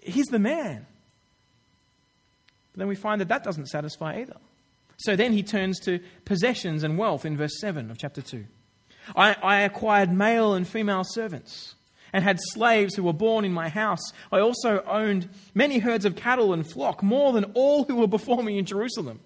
he's 0.00 0.26
the 0.26 0.38
man. 0.38 0.86
But 2.72 2.78
then 2.78 2.88
we 2.88 2.94
find 2.94 3.20
that 3.20 3.28
that 3.28 3.42
doesn't 3.42 3.66
satisfy 3.66 4.20
either. 4.20 4.36
So 4.98 5.16
then 5.16 5.32
he 5.32 5.42
turns 5.42 5.80
to 5.80 5.98
possessions 6.24 6.84
and 6.84 6.96
wealth 6.96 7.24
in 7.24 7.36
verse 7.36 7.58
7 7.58 7.90
of 7.90 7.98
chapter 7.98 8.22
2. 8.22 8.44
I, 9.16 9.34
I 9.34 9.60
acquired 9.62 10.12
male 10.12 10.54
and 10.54 10.66
female 10.66 11.02
servants 11.04 11.74
and 12.12 12.22
had 12.24 12.38
slaves 12.40 12.94
who 12.94 13.02
were 13.02 13.12
born 13.12 13.44
in 13.44 13.52
my 13.52 13.68
house. 13.68 14.12
I 14.30 14.40
also 14.40 14.82
owned 14.86 15.28
many 15.54 15.78
herds 15.78 16.04
of 16.04 16.16
cattle 16.16 16.52
and 16.52 16.68
flock, 16.68 17.02
more 17.02 17.32
than 17.32 17.44
all 17.54 17.84
who 17.84 17.96
were 17.96 18.06
before 18.06 18.42
me 18.42 18.58
in 18.58 18.66
Jerusalem. 18.66 19.20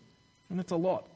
And 0.49 0.59
that's 0.59 0.73
a 0.73 0.77
lot. 0.77 1.07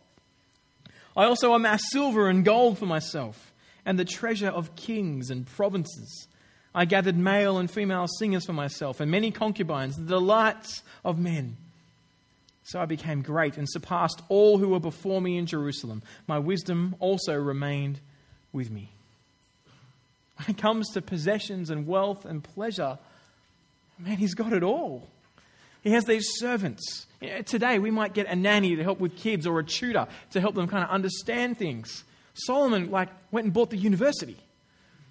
I 1.17 1.25
also 1.25 1.55
amassed 1.55 1.91
silver 1.91 2.29
and 2.29 2.45
gold 2.45 2.79
for 2.79 2.87
myself, 2.87 3.53
and 3.85 3.99
the 3.99 4.05
treasure 4.05 4.49
of 4.49 4.75
kings 4.77 5.31
and 5.31 5.47
provinces. 5.47 6.29
I 6.75 6.85
gathered 6.85 7.17
male 7.17 7.59
and 7.59 7.71
female 7.71 8.07
singers 8.19 8.47
for 8.47 8.53
myself, 8.53 9.01
and 9.01 9.11
many 9.11 9.31
concubines, 9.31 9.97
the 9.97 10.05
delights 10.05 10.83
of 11.05 11.19
men. 11.19 11.57
So 12.65 12.81
I 12.81 12.87
became 12.87 13.23
great 13.23 13.57
and 13.57 13.69
surpassed 13.69 14.23
all 14.29 14.59
who 14.59 14.69
were 14.69 14.81
before 14.81 15.21
me 15.21 15.37
in 15.37 15.47
Jerusalem. 15.47 16.03
My 16.29 16.39
wisdom 16.39 16.95
also 17.01 17.35
remained 17.35 17.99
with 18.53 18.71
me. 18.71 18.93
When 20.41 20.57
it 20.57 20.59
comes 20.59 20.89
to 20.93 21.03
possessions 21.03 21.69
and 21.69 21.87
wealth 21.87 22.25
and 22.25 22.43
pleasure, 22.43 22.99
man, 23.99 24.17
he's 24.17 24.33
got 24.33 24.55
it 24.55 24.63
all. 24.63 25.07
He 25.83 25.91
has 25.91 26.07
these 26.07 26.27
servants. 26.39 27.07
Today, 27.45 27.79
we 27.79 27.91
might 27.91 28.15
get 28.15 28.27
a 28.27 28.35
nanny 28.35 28.75
to 28.77 28.83
help 28.83 29.01
with 29.01 29.17
kids 29.17 29.47
or 29.47 29.59
a 29.59 29.65
tutor 29.65 30.07
to 30.31 30.41
help 30.41 30.55
them 30.55 30.67
kind 30.67 30.83
of 30.83 30.89
understand 30.89 31.59
things. 31.59 32.05
Solomon, 32.33 32.91
like, 32.91 33.11
went 33.31 33.45
and 33.45 33.53
bought 33.53 33.69
the 33.69 33.77
university. 33.77 34.39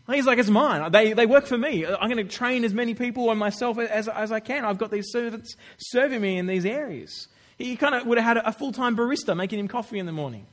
He's 0.07 0.25
like, 0.25 0.39
it's 0.39 0.50
mine. 0.50 0.91
They, 0.91 1.13
they 1.13 1.27
work 1.27 1.45
for 1.45 1.59
me. 1.59 1.86
I'm 1.86 2.09
going 2.09 2.17
to 2.17 2.24
train 2.24 2.63
as 2.63 2.74
many 2.74 2.95
people 2.95 3.29
and 3.29 3.39
myself 3.39 3.77
as, 3.77 4.07
as 4.07 4.31
I 4.31 4.39
can. 4.39 4.65
I've 4.65 4.79
got 4.79 4.89
these 4.89 5.12
servants 5.12 5.55
serving 5.77 6.21
me 6.21 6.39
in 6.39 6.48
these 6.48 6.65
areas. 6.65 7.27
He 7.59 7.75
kind 7.75 7.93
of 7.93 8.07
would 8.07 8.17
have 8.17 8.38
had 8.38 8.43
a 8.43 8.51
full 8.51 8.71
time 8.71 8.98
barista 8.98 9.38
making 9.38 9.59
him 9.59 9.67
coffee 9.67 10.00
in 10.00 10.07
the 10.07 10.12
morning. 10.12 10.48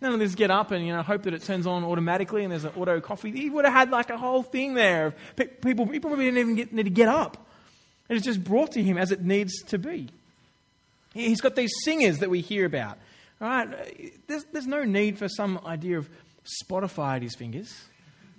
None 0.00 0.14
of 0.14 0.18
this 0.18 0.34
get 0.34 0.50
up 0.50 0.70
and 0.70 0.86
you 0.86 0.94
know 0.94 1.02
hope 1.02 1.24
that 1.24 1.34
it 1.34 1.42
turns 1.42 1.66
on 1.66 1.84
automatically 1.84 2.42
and 2.42 2.50
there's 2.50 2.64
an 2.64 2.72
auto 2.76 3.00
coffee. 3.00 3.30
He 3.32 3.50
would 3.50 3.64
have 3.64 3.74
had 3.74 3.90
like 3.90 4.10
a 4.10 4.16
whole 4.16 4.42
thing 4.42 4.74
there. 4.74 5.14
People, 5.36 5.86
He 5.86 6.00
probably 6.00 6.24
didn't 6.24 6.38
even 6.38 6.54
get, 6.54 6.72
need 6.72 6.84
to 6.84 6.90
get 6.90 7.08
up. 7.08 7.36
And 8.08 8.16
it's 8.16 8.26
just 8.26 8.42
brought 8.42 8.72
to 8.72 8.82
him 8.82 8.98
as 8.98 9.12
it 9.12 9.22
needs 9.22 9.62
to 9.64 9.78
be. 9.78 10.08
He's 11.12 11.40
got 11.40 11.54
these 11.54 11.72
singers 11.84 12.18
that 12.18 12.30
we 12.30 12.40
hear 12.40 12.64
about. 12.64 12.98
Right? 13.40 14.12
There's, 14.26 14.44
there's 14.52 14.66
no 14.66 14.84
need 14.84 15.18
for 15.18 15.28
some 15.28 15.60
idea 15.64 15.98
of 15.98 16.08
Spotify 16.64 17.16
at 17.16 17.22
his 17.22 17.34
fingers. 17.34 17.74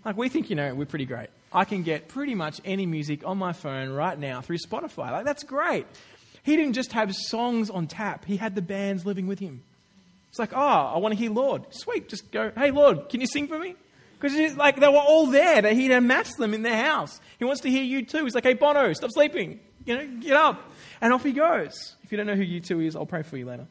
Like 0.03 0.17
we 0.17 0.29
think, 0.29 0.49
you 0.49 0.55
know, 0.55 0.73
we're 0.73 0.85
pretty 0.85 1.05
great. 1.05 1.29
I 1.53 1.65
can 1.65 1.83
get 1.83 2.07
pretty 2.07 2.33
much 2.33 2.59
any 2.65 2.85
music 2.85 3.25
on 3.25 3.37
my 3.37 3.53
phone 3.53 3.89
right 3.89 4.17
now 4.17 4.41
through 4.41 4.57
Spotify. 4.57 5.11
Like 5.11 5.25
that's 5.25 5.43
great. 5.43 5.85
He 6.43 6.55
didn't 6.55 6.73
just 6.73 6.93
have 6.93 7.13
songs 7.13 7.69
on 7.69 7.87
tap, 7.87 8.25
he 8.25 8.37
had 8.37 8.55
the 8.55 8.61
bands 8.61 9.05
living 9.05 9.27
with 9.27 9.39
him. 9.39 9.63
It's 10.31 10.39
like, 10.39 10.53
oh, 10.53 10.57
I 10.57 10.97
want 10.97 11.11
to 11.11 11.17
hear 11.17 11.29
Lorde. 11.29 11.65
Sweet, 11.71 12.07
just 12.07 12.31
go, 12.31 12.53
hey, 12.55 12.71
Lorde, 12.71 13.09
can 13.09 13.19
you 13.19 13.27
sing 13.27 13.49
for 13.49 13.59
me? 13.59 13.75
Because 14.17 14.55
like 14.55 14.79
they 14.79 14.87
were 14.87 14.95
all 14.95 15.27
there, 15.27 15.61
that 15.61 15.73
he'd 15.73 15.91
amassed 15.91 16.37
them 16.37 16.53
in 16.53 16.61
their 16.61 16.81
house. 16.81 17.19
He 17.37 17.43
wants 17.43 17.59
to 17.61 17.69
hear 17.69 18.01
U2. 18.01 18.23
He's 18.23 18.33
like, 18.33 18.45
hey, 18.45 18.53
Bono, 18.53 18.93
stop 18.93 19.11
sleeping. 19.11 19.59
You 19.83 19.97
know, 19.97 20.07
get 20.21 20.37
up. 20.37 20.71
And 21.01 21.11
off 21.11 21.25
he 21.25 21.33
goes. 21.33 21.95
If 22.03 22.13
you 22.13 22.17
don't 22.17 22.27
know 22.27 22.35
who 22.35 22.45
U2 22.45 22.85
is, 22.85 22.95
I'll 22.95 23.05
pray 23.05 23.23
for 23.23 23.35
you 23.35 23.45
later. 23.45 23.67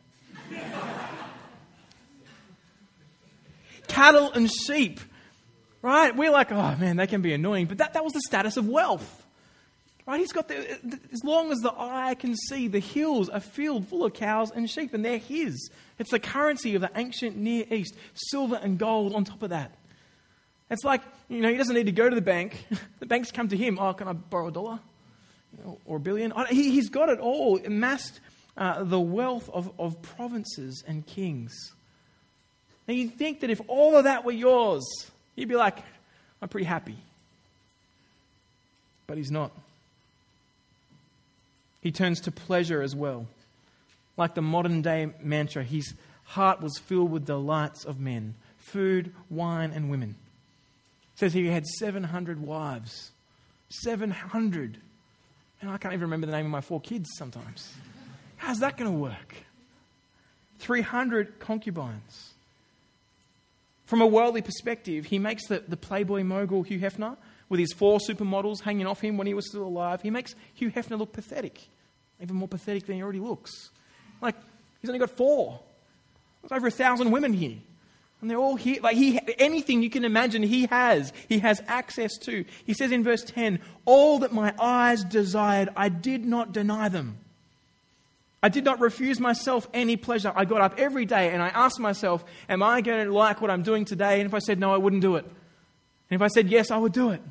Cattle 3.89 4.31
and 4.33 4.51
sheep, 4.51 5.01
right? 5.81 6.15
We're 6.15 6.31
like, 6.31 6.53
oh 6.53 6.77
man, 6.77 6.97
they 6.97 7.07
can 7.07 7.23
be 7.23 7.33
annoying. 7.33 7.67
But 7.67 7.79
that, 7.79 7.95
that 7.95 8.05
was 8.05 8.13
the 8.13 8.21
status 8.21 8.59
of 8.59 8.69
wealth. 8.69 9.27
Right? 10.11 10.19
He's 10.19 10.33
got 10.33 10.49
the, 10.49 10.57
as 11.13 11.23
long 11.23 11.53
as 11.53 11.61
the 11.61 11.73
eye 11.73 12.17
can 12.19 12.35
see, 12.35 12.67
the 12.67 12.81
hills 12.81 13.29
are 13.29 13.39
filled 13.39 13.87
full 13.87 14.05
of 14.05 14.13
cows 14.13 14.51
and 14.51 14.69
sheep, 14.69 14.93
and 14.93 15.05
they're 15.05 15.19
his. 15.19 15.71
It's 16.01 16.11
the 16.11 16.19
currency 16.19 16.75
of 16.75 16.81
the 16.81 16.91
ancient 16.97 17.37
Near 17.37 17.65
East, 17.71 17.95
silver 18.15 18.59
and 18.61 18.77
gold 18.77 19.15
on 19.15 19.23
top 19.23 19.41
of 19.45 19.51
that. 19.51 19.71
It's 20.69 20.83
like, 20.83 21.03
you 21.29 21.41
know, 21.41 21.49
he 21.49 21.57
doesn't 21.57 21.77
need 21.77 21.87
to 21.87 21.93
go 21.93 22.09
to 22.09 22.17
the 22.17 22.21
bank. 22.21 22.67
the 22.99 23.07
banks 23.07 23.31
come 23.31 23.47
to 23.51 23.57
him. 23.57 23.79
Oh, 23.79 23.93
can 23.93 24.09
I 24.09 24.13
borrow 24.15 24.49
a 24.49 24.51
dollar? 24.51 24.81
or 25.85 25.99
a 25.99 26.01
billion? 26.01 26.33
He, 26.51 26.75
has 26.75 26.89
got 26.89 27.09
it 27.09 27.21
all, 27.21 27.61
amassed 27.65 28.19
uh, 28.57 28.83
the 28.83 28.99
wealth 28.99 29.49
of, 29.51 29.71
of 29.79 30.03
provinces 30.03 30.83
and 30.89 31.07
kings. 31.07 31.55
Now, 32.89 32.95
you'd 32.95 33.15
think 33.15 33.43
that 33.43 33.51
if 33.51 33.61
all 33.69 33.97
of 33.97 34.05
that 34.05 34.25
were 34.25 34.33
yours, 34.33 34.83
you'd 35.37 35.49
be 35.49 35.55
like, 35.55 35.79
I'm 36.43 36.49
pretty 36.49 36.67
happy. 36.67 36.97
But 39.07 39.17
he's 39.17 39.31
not. 39.31 39.53
He 41.81 41.93
turns 41.93 42.21
to 42.23 42.31
pleasure 42.31 42.83
as 42.83 42.95
well. 42.95 43.27
Like 44.17 44.35
the 44.35 44.43
modern 44.43 44.83
day 44.83 45.09
mantra, 45.23 45.65
his 45.65 45.95
heart 46.25 46.61
was 46.61 46.79
filled 46.79 47.11
with 47.11 47.27
delights 47.27 47.85
of 47.85 47.99
men 47.99 48.35
food, 48.59 49.13
wine, 49.31 49.73
and 49.75 49.91
women. 49.91 50.15
It 51.15 51.19
says 51.19 51.33
he 51.33 51.47
had 51.47 51.67
700 51.67 52.41
wives. 52.41 53.11
700. 53.71 54.79
And 55.61 55.71
I 55.71 55.79
can't 55.79 55.95
even 55.95 56.03
remember 56.03 56.27
the 56.27 56.33
name 56.33 56.45
of 56.45 56.53
my 56.53 56.61
four 56.61 56.81
kids 56.81 57.09
sometimes. 57.17 57.73
How's 58.37 58.61
that 58.61 58.77
going 58.77 58.91
to 58.91 58.97
work? 58.97 59.35
300 60.59 61.39
concubines. 61.41 62.35
From 63.87 64.03
a 64.03 64.07
worldly 64.07 64.43
perspective, 64.43 65.07
he 65.07 65.19
makes 65.19 65.47
the, 65.49 65.65
the 65.67 65.77
Playboy 65.77 66.23
mogul 66.23 66.63
Hugh 66.63 66.79
Hefner 66.79 67.17
with 67.51 67.61
his 67.61 67.75
four 67.75 67.99
supermodels 67.99 68.63
hanging 68.63 68.87
off 68.87 69.01
him 69.01 69.19
when 69.19 69.27
he 69.27 69.35
was 69.35 69.47
still 69.47 69.65
alive, 69.65 70.01
he 70.01 70.09
makes 70.09 70.35
Hugh 70.55 70.71
Hefner 70.71 70.99
look 70.99 71.13
pathetic. 71.13 71.69
Even 72.23 72.37
more 72.37 72.49
pathetic 72.49 72.87
than 72.87 72.97
he 72.97 73.03
already 73.03 73.21
looks. 73.21 73.71
Like, 74.23 74.37
he's 74.81 74.89
only 74.89 75.01
got 75.01 75.11
four. 75.11 75.61
There's 76.41 76.53
over 76.53 76.69
a 76.69 76.71
thousand 76.71 77.11
women 77.11 77.35
here. 77.35 77.59
And 78.21 78.31
they're 78.31 78.39
all 78.39 78.57
here. 78.57 78.81
Like, 78.83 78.97
he, 78.97 79.19
anything 79.39 79.83
you 79.83 79.91
can 79.91 80.05
imagine, 80.05 80.43
he 80.43 80.67
has. 80.67 81.13
He 81.29 81.41
has 81.41 81.61
access 81.67 82.17
to. 82.19 82.45
He 82.65 82.75
says 82.75 82.93
in 82.93 83.03
verse 83.03 83.25
10 83.25 83.61
All 83.85 84.21
that 84.21 84.33
my 84.33 84.55
eyes 84.59 85.03
desired, 85.03 85.71
I 85.77 85.89
did 85.89 86.25
not 86.25 86.53
deny 86.53 86.89
them. 86.89 87.19
I 88.43 88.49
did 88.49 88.65
not 88.65 88.81
refuse 88.81 89.19
myself 89.19 89.69
any 89.75 89.97
pleasure. 89.97 90.33
I 90.35 90.45
got 90.45 90.61
up 90.61 90.79
every 90.79 91.05
day 91.05 91.31
and 91.31 91.43
I 91.43 91.49
asked 91.49 91.81
myself, 91.81 92.25
Am 92.49 92.63
I 92.63 92.81
going 92.81 93.07
to 93.07 93.13
like 93.13 93.41
what 93.41 93.51
I'm 93.51 93.63
doing 93.63 93.85
today? 93.85 94.21
And 94.21 94.27
if 94.27 94.35
I 94.35 94.39
said 94.39 94.61
no, 94.61 94.73
I 94.73 94.77
wouldn't 94.77 95.03
do 95.03 95.17
it. 95.17 95.25
And 95.25 96.21
if 96.21 96.23
I 96.23 96.29
said 96.29 96.49
yes, 96.49 96.71
I 96.71 96.77
would 96.77 96.93
do 96.93 97.11
it. 97.11 97.23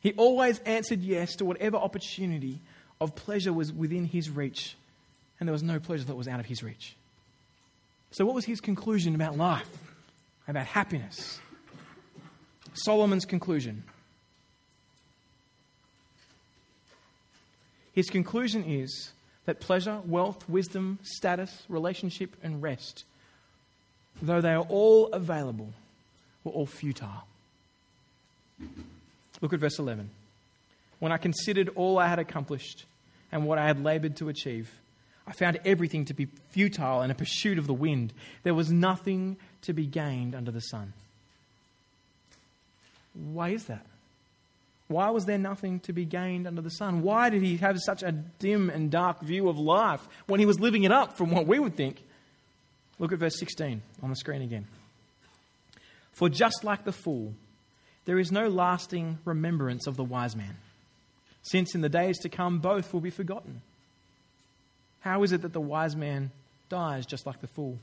He 0.00 0.12
always 0.12 0.60
answered 0.60 1.00
yes 1.00 1.34
to 1.36 1.44
whatever 1.44 1.76
opportunity 1.76 2.60
of 3.00 3.14
pleasure 3.14 3.52
was 3.52 3.72
within 3.72 4.04
his 4.04 4.30
reach, 4.30 4.76
and 5.38 5.48
there 5.48 5.52
was 5.52 5.62
no 5.62 5.78
pleasure 5.78 6.04
that 6.04 6.16
was 6.16 6.28
out 6.28 6.40
of 6.40 6.46
his 6.46 6.62
reach. 6.62 6.94
So, 8.10 8.24
what 8.24 8.34
was 8.34 8.44
his 8.44 8.60
conclusion 8.60 9.14
about 9.14 9.36
life, 9.36 9.68
about 10.46 10.66
happiness? 10.66 11.40
Solomon's 12.74 13.24
conclusion. 13.24 13.82
His 17.92 18.08
conclusion 18.08 18.64
is 18.64 19.10
that 19.46 19.60
pleasure, 19.60 20.00
wealth, 20.06 20.48
wisdom, 20.48 20.98
status, 21.02 21.64
relationship, 21.68 22.36
and 22.42 22.62
rest, 22.62 23.04
though 24.22 24.40
they 24.40 24.52
are 24.52 24.66
all 24.68 25.08
available, 25.08 25.72
were 26.44 26.52
all 26.52 26.66
futile. 26.66 27.24
Look 29.40 29.52
at 29.52 29.60
verse 29.60 29.78
11. 29.78 30.10
When 30.98 31.12
I 31.12 31.16
considered 31.16 31.70
all 31.76 31.98
I 31.98 32.08
had 32.08 32.18
accomplished 32.18 32.84
and 33.30 33.46
what 33.46 33.58
I 33.58 33.66
had 33.66 33.82
labored 33.82 34.16
to 34.16 34.28
achieve, 34.28 34.70
I 35.26 35.32
found 35.32 35.60
everything 35.64 36.06
to 36.06 36.14
be 36.14 36.26
futile 36.50 37.02
and 37.02 37.12
a 37.12 37.14
pursuit 37.14 37.58
of 37.58 37.66
the 37.66 37.74
wind. 37.74 38.12
There 38.42 38.54
was 38.54 38.72
nothing 38.72 39.36
to 39.62 39.72
be 39.72 39.86
gained 39.86 40.34
under 40.34 40.50
the 40.50 40.60
sun. 40.60 40.92
Why 43.14 43.50
is 43.50 43.64
that? 43.64 43.84
Why 44.88 45.10
was 45.10 45.26
there 45.26 45.38
nothing 45.38 45.80
to 45.80 45.92
be 45.92 46.06
gained 46.06 46.46
under 46.46 46.62
the 46.62 46.70
sun? 46.70 47.02
Why 47.02 47.28
did 47.28 47.42
he 47.42 47.58
have 47.58 47.78
such 47.78 48.02
a 48.02 48.12
dim 48.12 48.70
and 48.70 48.90
dark 48.90 49.20
view 49.20 49.48
of 49.48 49.58
life 49.58 50.00
when 50.26 50.40
he 50.40 50.46
was 50.46 50.58
living 50.58 50.84
it 50.84 50.92
up 50.92 51.18
from 51.18 51.30
what 51.30 51.46
we 51.46 51.58
would 51.58 51.76
think? 51.76 52.02
Look 52.98 53.12
at 53.12 53.18
verse 53.18 53.38
16 53.38 53.82
on 54.02 54.10
the 54.10 54.16
screen 54.16 54.40
again. 54.40 54.66
For 56.12 56.30
just 56.30 56.64
like 56.64 56.84
the 56.84 56.92
fool, 56.92 57.34
there 58.08 58.18
is 58.18 58.32
no 58.32 58.48
lasting 58.48 59.18
remembrance 59.26 59.86
of 59.86 59.98
the 59.98 60.02
wise 60.02 60.34
man, 60.34 60.56
since 61.42 61.74
in 61.74 61.82
the 61.82 61.90
days 61.90 62.18
to 62.18 62.30
come 62.30 62.58
both 62.58 62.94
will 62.94 63.02
be 63.02 63.10
forgotten. 63.10 63.60
How 65.00 65.24
is 65.24 65.32
it 65.32 65.42
that 65.42 65.52
the 65.52 65.60
wise 65.60 65.94
man 65.94 66.30
dies 66.70 67.04
just 67.04 67.26
like 67.26 67.42
the 67.42 67.46
fool? 67.48 67.78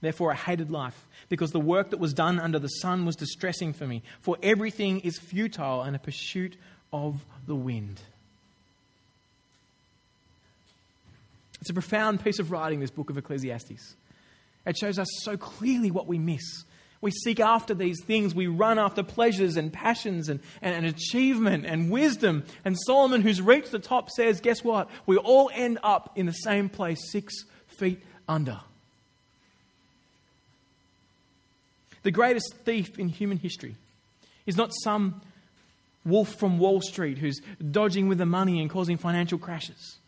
Therefore, 0.00 0.32
I 0.32 0.34
hated 0.34 0.72
life, 0.72 1.06
because 1.28 1.52
the 1.52 1.60
work 1.60 1.90
that 1.90 2.00
was 2.00 2.12
done 2.12 2.40
under 2.40 2.58
the 2.58 2.66
sun 2.66 3.06
was 3.06 3.14
distressing 3.14 3.72
for 3.72 3.86
me, 3.86 4.02
for 4.22 4.36
everything 4.42 4.98
is 5.02 5.20
futile 5.20 5.82
and 5.82 5.94
a 5.94 6.00
pursuit 6.00 6.56
of 6.92 7.24
the 7.46 7.54
wind. 7.54 8.00
It's 11.60 11.70
a 11.70 11.74
profound 11.74 12.24
piece 12.24 12.40
of 12.40 12.50
writing, 12.50 12.80
this 12.80 12.90
book 12.90 13.08
of 13.08 13.16
Ecclesiastes. 13.16 13.94
It 14.66 14.76
shows 14.76 14.98
us 14.98 15.06
so 15.20 15.36
clearly 15.36 15.92
what 15.92 16.08
we 16.08 16.18
miss 16.18 16.64
we 17.02 17.10
seek 17.10 17.40
after 17.40 17.74
these 17.74 18.02
things. 18.02 18.34
We 18.34 18.46
run 18.46 18.78
after 18.78 19.02
pleasures 19.02 19.56
and 19.58 19.70
passions 19.70 20.30
and, 20.30 20.40
and, 20.62 20.74
and, 20.74 20.86
achievement 20.86 21.66
and 21.66 21.90
wisdom. 21.90 22.44
And 22.64 22.78
Solomon, 22.86 23.20
who's 23.20 23.42
reached 23.42 23.72
the 23.72 23.80
top, 23.80 24.08
says, 24.08 24.40
Guess 24.40 24.64
what? 24.64 24.88
We 25.04 25.18
all 25.18 25.50
end 25.52 25.80
up 25.82 26.12
in 26.16 26.26
the 26.26 26.32
same 26.32 26.68
place, 26.70 27.10
six 27.10 27.34
feet 27.66 28.00
under. 28.28 28.60
The 32.04 32.12
greatest 32.12 32.54
thief 32.64 32.98
in 32.98 33.08
human 33.08 33.38
history 33.38 33.74
is 34.46 34.56
not 34.56 34.72
some 34.82 35.20
wolf 36.04 36.38
from 36.38 36.58
Wall 36.58 36.80
Street 36.80 37.18
who's 37.18 37.40
dodging 37.70 38.08
with 38.08 38.18
the 38.18 38.26
money 38.26 38.60
and 38.60 38.70
causing 38.70 38.96
financial 38.96 39.38
crashes. 39.38 39.98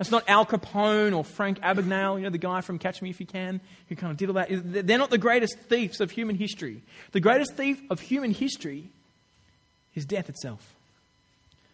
It's 0.00 0.10
not 0.10 0.28
Al 0.28 0.46
Capone 0.46 1.16
or 1.16 1.24
Frank 1.24 1.60
Abagnale, 1.60 2.18
you 2.18 2.24
know, 2.24 2.30
the 2.30 2.38
guy 2.38 2.60
from 2.60 2.78
Catch 2.78 3.02
Me 3.02 3.10
If 3.10 3.18
You 3.18 3.26
Can, 3.26 3.60
who 3.88 3.96
kind 3.96 4.12
of 4.12 4.16
did 4.16 4.28
all 4.28 4.34
that. 4.34 4.48
They're 4.50 4.98
not 4.98 5.10
the 5.10 5.18
greatest 5.18 5.58
thieves 5.58 6.00
of 6.00 6.10
human 6.12 6.36
history. 6.36 6.82
The 7.12 7.20
greatest 7.20 7.56
thief 7.56 7.80
of 7.90 8.00
human 8.00 8.30
history 8.30 8.84
is 9.94 10.04
death 10.04 10.28
itself. 10.28 10.74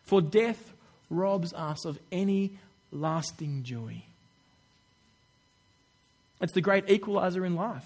For 0.07 0.23
death 0.23 0.73
robs 1.11 1.53
us 1.53 1.85
of 1.85 1.99
any 2.11 2.53
lasting 2.91 3.63
joy. 3.65 4.03
It's 6.41 6.53
the 6.53 6.61
great 6.61 6.89
equalizer 6.89 7.45
in 7.45 7.57
life. 7.57 7.85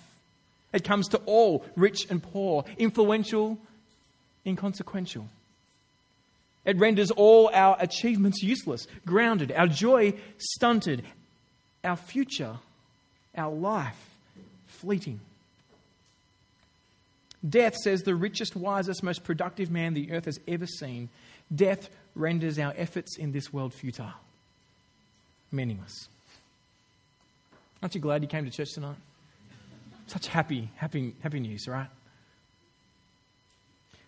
It 0.73 0.85
comes 0.85 1.09
to 1.09 1.19
all, 1.27 1.65
rich 1.77 2.07
and 2.11 2.23
poor, 2.23 2.65
influential, 2.77 3.59
inconsequential. 4.47 5.29
It 6.69 6.77
renders 6.77 7.11
all 7.11 7.51
our 7.55 7.79
achievements 7.81 8.43
useless, 8.43 8.87
grounded, 9.07 9.53
our 9.53 9.69
joy 9.69 10.13
stunted, 10.37 11.03
our 11.83 11.97
future, 11.97 12.57
our 13.35 13.51
life 13.51 13.97
fleeting. 14.67 15.19
Death, 17.49 17.75
says 17.75 18.03
the 18.03 18.15
richest, 18.15 18.55
wisest, 18.55 19.03
most 19.03 19.25
productive 19.25 19.71
man 19.71 19.95
the 19.95 20.13
earth 20.13 20.27
has 20.27 20.39
ever 20.47 20.67
seen, 20.67 21.09
death 21.55 21.89
renders 22.15 22.59
our 22.59 22.75
efforts 22.77 23.17
in 23.17 23.33
this 23.33 23.51
world 23.51 23.73
futile, 23.73 24.13
meaningless. 25.51 26.07
Aren't 27.83 27.95
you 27.95 28.01
glad 28.03 28.21
you 28.21 28.29
came 28.29 28.45
to 28.45 28.51
church 28.51 28.75
tonight? 28.75 28.97
Such 30.07 30.27
happy, 30.27 30.69
happy, 30.77 31.15
happy 31.23 31.41
news, 31.41 31.67
right? 31.67 31.89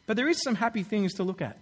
But 0.06 0.18
there 0.18 0.28
is 0.28 0.42
some 0.42 0.56
happy 0.56 0.82
things 0.82 1.14
to 1.14 1.22
look 1.22 1.40
at. 1.40 1.56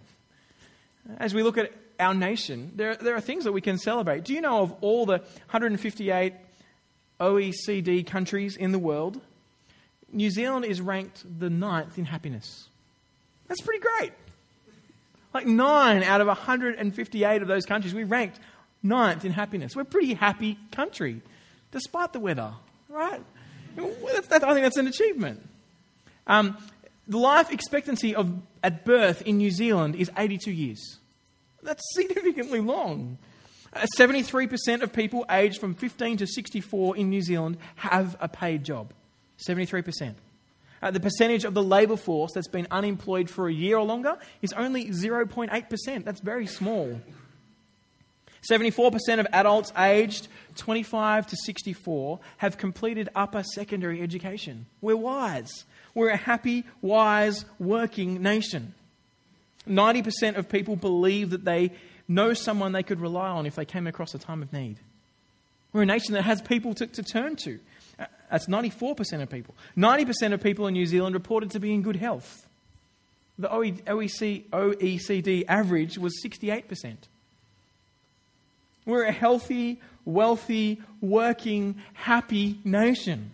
As 1.17 1.33
we 1.33 1.43
look 1.43 1.57
at 1.57 1.71
our 1.99 2.13
nation, 2.13 2.71
there, 2.75 2.95
there 2.95 3.15
are 3.15 3.21
things 3.21 3.43
that 3.43 3.51
we 3.51 3.61
can 3.61 3.77
celebrate. 3.77 4.23
Do 4.23 4.33
you 4.33 4.41
know 4.41 4.61
of 4.61 4.73
all 4.81 5.05
the 5.05 5.17
158 5.17 6.33
OECD 7.19 8.05
countries 8.05 8.55
in 8.55 8.71
the 8.71 8.79
world, 8.79 9.19
New 10.11 10.29
Zealand 10.29 10.65
is 10.65 10.81
ranked 10.81 11.23
the 11.39 11.49
ninth 11.49 11.97
in 11.97 12.05
happiness? 12.05 12.67
That's 13.47 13.61
pretty 13.61 13.81
great. 13.81 14.13
Like 15.33 15.45
nine 15.45 16.03
out 16.03 16.21
of 16.21 16.27
158 16.27 17.41
of 17.41 17.47
those 17.47 17.65
countries, 17.65 17.93
we 17.93 18.03
ranked 18.03 18.39
ninth 18.81 19.25
in 19.25 19.31
happiness. 19.31 19.75
We're 19.75 19.83
a 19.83 19.85
pretty 19.85 20.13
happy 20.13 20.57
country, 20.71 21.21
despite 21.71 22.13
the 22.13 22.19
weather, 22.19 22.53
right? 22.87 23.21
I 23.77 23.81
think 23.81 24.63
that's 24.63 24.77
an 24.77 24.87
achievement. 24.87 25.47
Um, 26.27 26.57
the 27.07 27.17
life 27.17 27.51
expectancy 27.51 28.15
of, 28.15 28.31
at 28.63 28.85
birth 28.85 29.21
in 29.23 29.37
New 29.37 29.51
Zealand 29.51 29.95
is 29.95 30.11
82 30.17 30.51
years. 30.51 30.97
That's 31.63 31.83
significantly 31.93 32.59
long. 32.59 33.17
Uh, 33.73 33.85
73% 33.97 34.81
of 34.81 34.91
people 34.91 35.25
aged 35.29 35.59
from 35.59 35.73
15 35.73 36.17
to 36.17 36.27
64 36.27 36.97
in 36.97 37.09
New 37.09 37.21
Zealand 37.21 37.57
have 37.75 38.17
a 38.19 38.27
paid 38.27 38.63
job. 38.63 38.93
73%. 39.37 40.15
Uh, 40.81 40.91
the 40.91 40.99
percentage 40.99 41.43
of 41.43 41.53
the 41.53 41.63
labour 41.63 41.97
force 41.97 42.31
that's 42.33 42.47
been 42.47 42.67
unemployed 42.71 43.29
for 43.29 43.47
a 43.47 43.53
year 43.53 43.77
or 43.77 43.85
longer 43.85 44.17
is 44.41 44.53
only 44.53 44.85
0.8%. 44.87 46.05
That's 46.05 46.21
very 46.21 46.47
small. 46.47 46.99
74% 48.47 49.19
of 49.19 49.27
adults 49.31 49.71
aged 49.77 50.27
25 50.55 51.27
to 51.27 51.35
64 51.45 52.19
have 52.37 52.57
completed 52.57 53.09
upper 53.15 53.43
secondary 53.43 54.01
education. 54.01 54.65
We're 54.81 54.95
wise. 54.95 55.65
We're 55.93 56.09
a 56.09 56.17
happy, 56.17 56.65
wise, 56.81 57.45
working 57.57 58.21
nation. 58.21 58.73
90% 59.67 60.37
of 60.37 60.49
people 60.49 60.75
believe 60.75 61.31
that 61.31 61.45
they 61.45 61.71
know 62.07 62.33
someone 62.33 62.71
they 62.71 62.83
could 62.83 62.99
rely 62.99 63.29
on 63.29 63.45
if 63.45 63.55
they 63.55 63.65
came 63.65 63.87
across 63.87 64.13
a 64.13 64.19
time 64.19 64.41
of 64.41 64.51
need. 64.51 64.77
We're 65.73 65.83
a 65.83 65.85
nation 65.85 66.13
that 66.13 66.23
has 66.23 66.41
people 66.41 66.73
to, 66.75 66.87
to 66.87 67.03
turn 67.03 67.35
to. 67.37 67.59
Uh, 67.99 68.05
that's 68.31 68.47
94% 68.47 69.21
of 69.21 69.29
people. 69.29 69.55
90% 69.77 70.33
of 70.33 70.41
people 70.41 70.67
in 70.67 70.73
New 70.73 70.85
Zealand 70.85 71.13
reported 71.13 71.51
to 71.51 71.59
be 71.59 71.73
in 71.73 71.81
good 71.81 71.97
health. 71.97 72.47
The 73.37 73.47
OECD, 73.47 74.49
OECD 74.49 75.45
average 75.47 75.97
was 75.97 76.19
68%. 76.23 76.95
We're 78.89 79.03
a 79.03 79.11
healthy, 79.11 79.79
wealthy, 80.03 80.81
working, 80.99 81.75
happy 81.93 82.59
nation. 82.63 83.29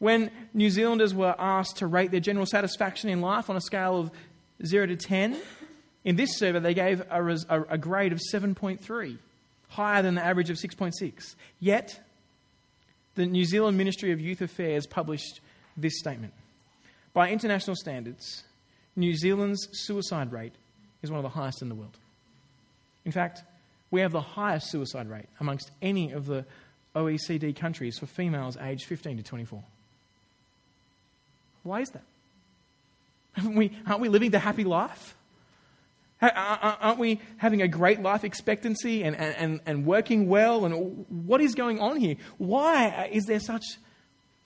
When 0.00 0.32
New 0.52 0.68
Zealanders 0.68 1.14
were 1.14 1.36
asked 1.38 1.76
to 1.76 1.86
rate 1.86 2.10
their 2.10 2.18
general 2.18 2.44
satisfaction 2.44 3.08
in 3.08 3.20
life 3.20 3.48
on 3.48 3.56
a 3.56 3.60
scale 3.60 4.00
of 4.00 4.10
0 4.66 4.86
to 4.86 4.96
10, 4.96 5.36
in 6.04 6.16
this 6.16 6.36
survey 6.38 6.58
they 6.58 6.74
gave 6.74 7.02
a, 7.08 7.24
a, 7.48 7.62
a 7.70 7.78
grade 7.78 8.12
of 8.12 8.20
7.3, 8.32 9.18
higher 9.68 10.02
than 10.02 10.16
the 10.16 10.24
average 10.24 10.50
of 10.50 10.56
6.6. 10.56 11.36
Yet, 11.60 12.00
the 13.14 13.26
New 13.26 13.44
Zealand 13.44 13.78
Ministry 13.78 14.10
of 14.10 14.20
Youth 14.20 14.40
Affairs 14.40 14.88
published 14.88 15.40
this 15.76 16.00
statement 16.00 16.32
By 17.12 17.30
international 17.30 17.76
standards, 17.76 18.42
New 18.96 19.14
Zealand's 19.14 19.68
suicide 19.70 20.32
rate 20.32 20.54
is 21.00 21.12
one 21.12 21.18
of 21.18 21.22
the 21.22 21.28
highest 21.28 21.62
in 21.62 21.68
the 21.68 21.76
world. 21.76 21.96
In 23.04 23.12
fact, 23.12 23.44
we 23.90 24.00
have 24.00 24.12
the 24.12 24.20
highest 24.20 24.70
suicide 24.70 25.08
rate 25.08 25.28
amongst 25.40 25.70
any 25.80 26.12
of 26.12 26.26
the 26.26 26.44
OECD 26.94 27.54
countries 27.54 27.98
for 27.98 28.06
females 28.06 28.56
aged 28.60 28.84
15 28.84 29.18
to 29.18 29.22
24. 29.22 29.62
Why 31.62 31.80
is 31.80 31.90
that? 31.90 32.02
Aren't 33.36 33.56
we, 33.56 33.72
aren't 33.86 34.00
we 34.00 34.08
living 34.08 34.30
the 34.30 34.38
happy 34.38 34.64
life? 34.64 35.14
Aren't 36.20 36.98
we 36.98 37.20
having 37.36 37.62
a 37.62 37.68
great 37.68 38.02
life 38.02 38.24
expectancy 38.24 39.04
and, 39.04 39.14
and, 39.14 39.60
and 39.66 39.86
working 39.86 40.28
well? 40.28 40.64
And 40.64 41.06
what 41.26 41.40
is 41.40 41.54
going 41.54 41.78
on 41.78 41.96
here? 41.96 42.16
Why 42.38 43.08
is 43.12 43.24
there 43.26 43.38
such 43.38 43.64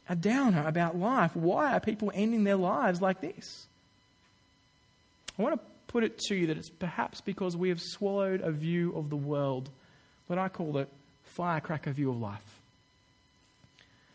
a 0.09 0.15
downer 0.15 0.67
about 0.67 0.99
life? 0.99 1.35
Why 1.35 1.73
are 1.73 1.81
people 1.81 2.13
ending 2.15 2.45
their 2.45 2.57
lives 2.57 3.01
like 3.01 3.23
this? 3.23 3.67
I 5.39 5.43
want 5.43 5.61
to 5.61 5.72
put 5.93 6.05
it 6.05 6.19
to 6.19 6.35
you 6.35 6.47
that 6.49 6.57
it's 6.57 6.71
perhaps 6.71 7.21
because 7.21 7.57
we 7.57 7.69
have 7.69 7.81
swallowed 7.81 8.41
a 8.41 8.51
view 8.51 8.95
of 8.97 9.11
the 9.11 9.17
world, 9.17 9.69
what 10.27 10.39
I 10.39 10.49
call 10.49 10.73
the 10.73 10.87
firecracker 11.25 11.93
view 11.93 12.11
of 12.11 12.21
life 12.21 12.63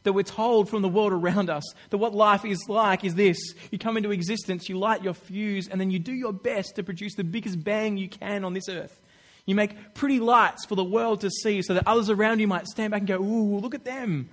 that 0.07 0.13
we're 0.13 0.23
told 0.23 0.69
from 0.69 0.81
the 0.81 0.87
world 0.87 1.11
around 1.11 1.49
us 1.49 1.63
that 1.89 1.97
what 1.97 2.15
life 2.15 2.45
is 2.45 2.57
like 2.69 3.03
is 3.03 3.15
this 3.15 3.37
you 3.71 3.77
come 3.77 3.97
into 3.97 4.11
existence, 4.11 4.69
you 4.69 4.79
light 4.79 5.03
your 5.03 5.13
fuse, 5.13 5.67
and 5.67 5.81
then 5.81 5.91
you 5.91 5.99
do 5.99 6.13
your 6.13 6.31
best 6.31 6.77
to 6.77 6.83
produce 6.83 7.15
the 7.15 7.25
biggest 7.25 7.61
bang 7.61 7.97
you 7.97 8.07
can 8.07 8.45
on 8.45 8.53
this 8.53 8.69
earth. 8.69 8.97
You 9.45 9.53
make 9.53 9.93
pretty 9.95 10.21
lights 10.21 10.65
for 10.65 10.75
the 10.75 10.83
world 10.83 11.19
to 11.21 11.29
see 11.29 11.61
so 11.61 11.73
that 11.73 11.85
others 11.85 12.09
around 12.09 12.39
you 12.39 12.47
might 12.47 12.67
stand 12.67 12.91
back 12.91 13.01
and 13.01 13.07
go, 13.07 13.17
Ooh, 13.17 13.59
look 13.59 13.75
at 13.75 13.83
them. 13.83 14.29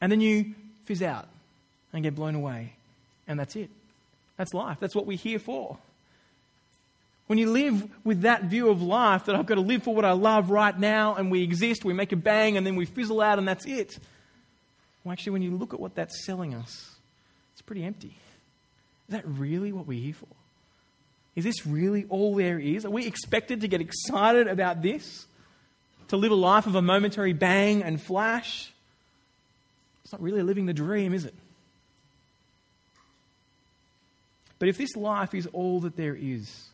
And 0.00 0.12
then 0.12 0.20
you 0.20 0.54
fizz 0.84 1.02
out 1.02 1.26
and 1.92 2.04
get 2.04 2.14
blown 2.14 2.36
away. 2.36 2.74
And 3.26 3.38
that's 3.38 3.56
it. 3.56 3.68
That's 4.36 4.54
life. 4.54 4.78
That's 4.78 4.94
what 4.94 5.06
we're 5.06 5.18
here 5.18 5.40
for. 5.40 5.76
When 7.30 7.38
you 7.38 7.48
live 7.48 7.88
with 8.02 8.22
that 8.22 8.46
view 8.46 8.70
of 8.70 8.82
life, 8.82 9.26
that 9.26 9.36
I've 9.36 9.46
got 9.46 9.54
to 9.54 9.60
live 9.60 9.84
for 9.84 9.94
what 9.94 10.04
I 10.04 10.10
love 10.10 10.50
right 10.50 10.76
now, 10.76 11.14
and 11.14 11.30
we 11.30 11.44
exist, 11.44 11.84
we 11.84 11.92
make 11.92 12.10
a 12.10 12.16
bang, 12.16 12.56
and 12.56 12.66
then 12.66 12.74
we 12.74 12.86
fizzle 12.86 13.20
out, 13.20 13.38
and 13.38 13.46
that's 13.46 13.64
it. 13.66 13.96
Well, 15.04 15.12
actually, 15.12 15.34
when 15.34 15.42
you 15.42 15.56
look 15.56 15.72
at 15.72 15.78
what 15.78 15.94
that's 15.94 16.24
selling 16.24 16.54
us, 16.54 16.90
it's 17.52 17.62
pretty 17.62 17.84
empty. 17.84 18.16
Is 19.08 19.12
that 19.12 19.22
really 19.28 19.70
what 19.70 19.86
we're 19.86 20.02
here 20.02 20.14
for? 20.14 20.26
Is 21.36 21.44
this 21.44 21.64
really 21.64 22.04
all 22.08 22.34
there 22.34 22.58
is? 22.58 22.84
Are 22.84 22.90
we 22.90 23.06
expected 23.06 23.60
to 23.60 23.68
get 23.68 23.80
excited 23.80 24.48
about 24.48 24.82
this? 24.82 25.24
To 26.08 26.16
live 26.16 26.32
a 26.32 26.34
life 26.34 26.66
of 26.66 26.74
a 26.74 26.82
momentary 26.82 27.32
bang 27.32 27.84
and 27.84 28.02
flash? 28.02 28.72
It's 30.02 30.12
not 30.12 30.20
really 30.20 30.42
living 30.42 30.66
the 30.66 30.74
dream, 30.74 31.14
is 31.14 31.26
it? 31.26 31.34
But 34.58 34.68
if 34.68 34.76
this 34.76 34.96
life 34.96 35.32
is 35.32 35.46
all 35.52 35.78
that 35.82 35.96
there 35.96 36.16
is, 36.20 36.69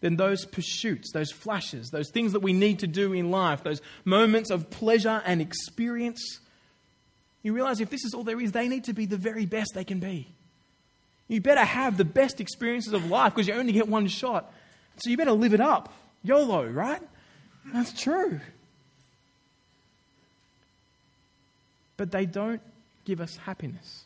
then 0.00 0.16
those 0.16 0.46
pursuits, 0.46 1.12
those 1.12 1.30
flashes, 1.30 1.90
those 1.90 2.10
things 2.10 2.32
that 2.32 2.40
we 2.40 2.52
need 2.52 2.78
to 2.78 2.86
do 2.86 3.12
in 3.12 3.30
life, 3.30 3.62
those 3.62 3.82
moments 4.04 4.50
of 4.50 4.70
pleasure 4.70 5.22
and 5.26 5.40
experience, 5.40 6.40
you 7.42 7.52
realize 7.52 7.80
if 7.80 7.90
this 7.90 8.04
is 8.04 8.14
all 8.14 8.24
there 8.24 8.40
is, 8.40 8.52
they 8.52 8.68
need 8.68 8.84
to 8.84 8.92
be 8.92 9.06
the 9.06 9.16
very 9.16 9.46
best 9.46 9.72
they 9.74 9.84
can 9.84 9.98
be. 9.98 10.26
You 11.28 11.40
better 11.40 11.64
have 11.64 11.96
the 11.96 12.04
best 12.04 12.40
experiences 12.40 12.92
of 12.92 13.08
life 13.08 13.34
because 13.34 13.46
you 13.46 13.54
only 13.54 13.72
get 13.72 13.88
one 13.88 14.08
shot. 14.08 14.52
So 14.96 15.10
you 15.10 15.16
better 15.16 15.32
live 15.32 15.54
it 15.54 15.60
up. 15.60 15.92
YOLO, 16.22 16.66
right? 16.66 17.00
That's 17.72 17.98
true. 17.98 18.40
But 21.96 22.10
they 22.10 22.26
don't 22.26 22.60
give 23.04 23.20
us 23.20 23.36
happiness. 23.36 24.04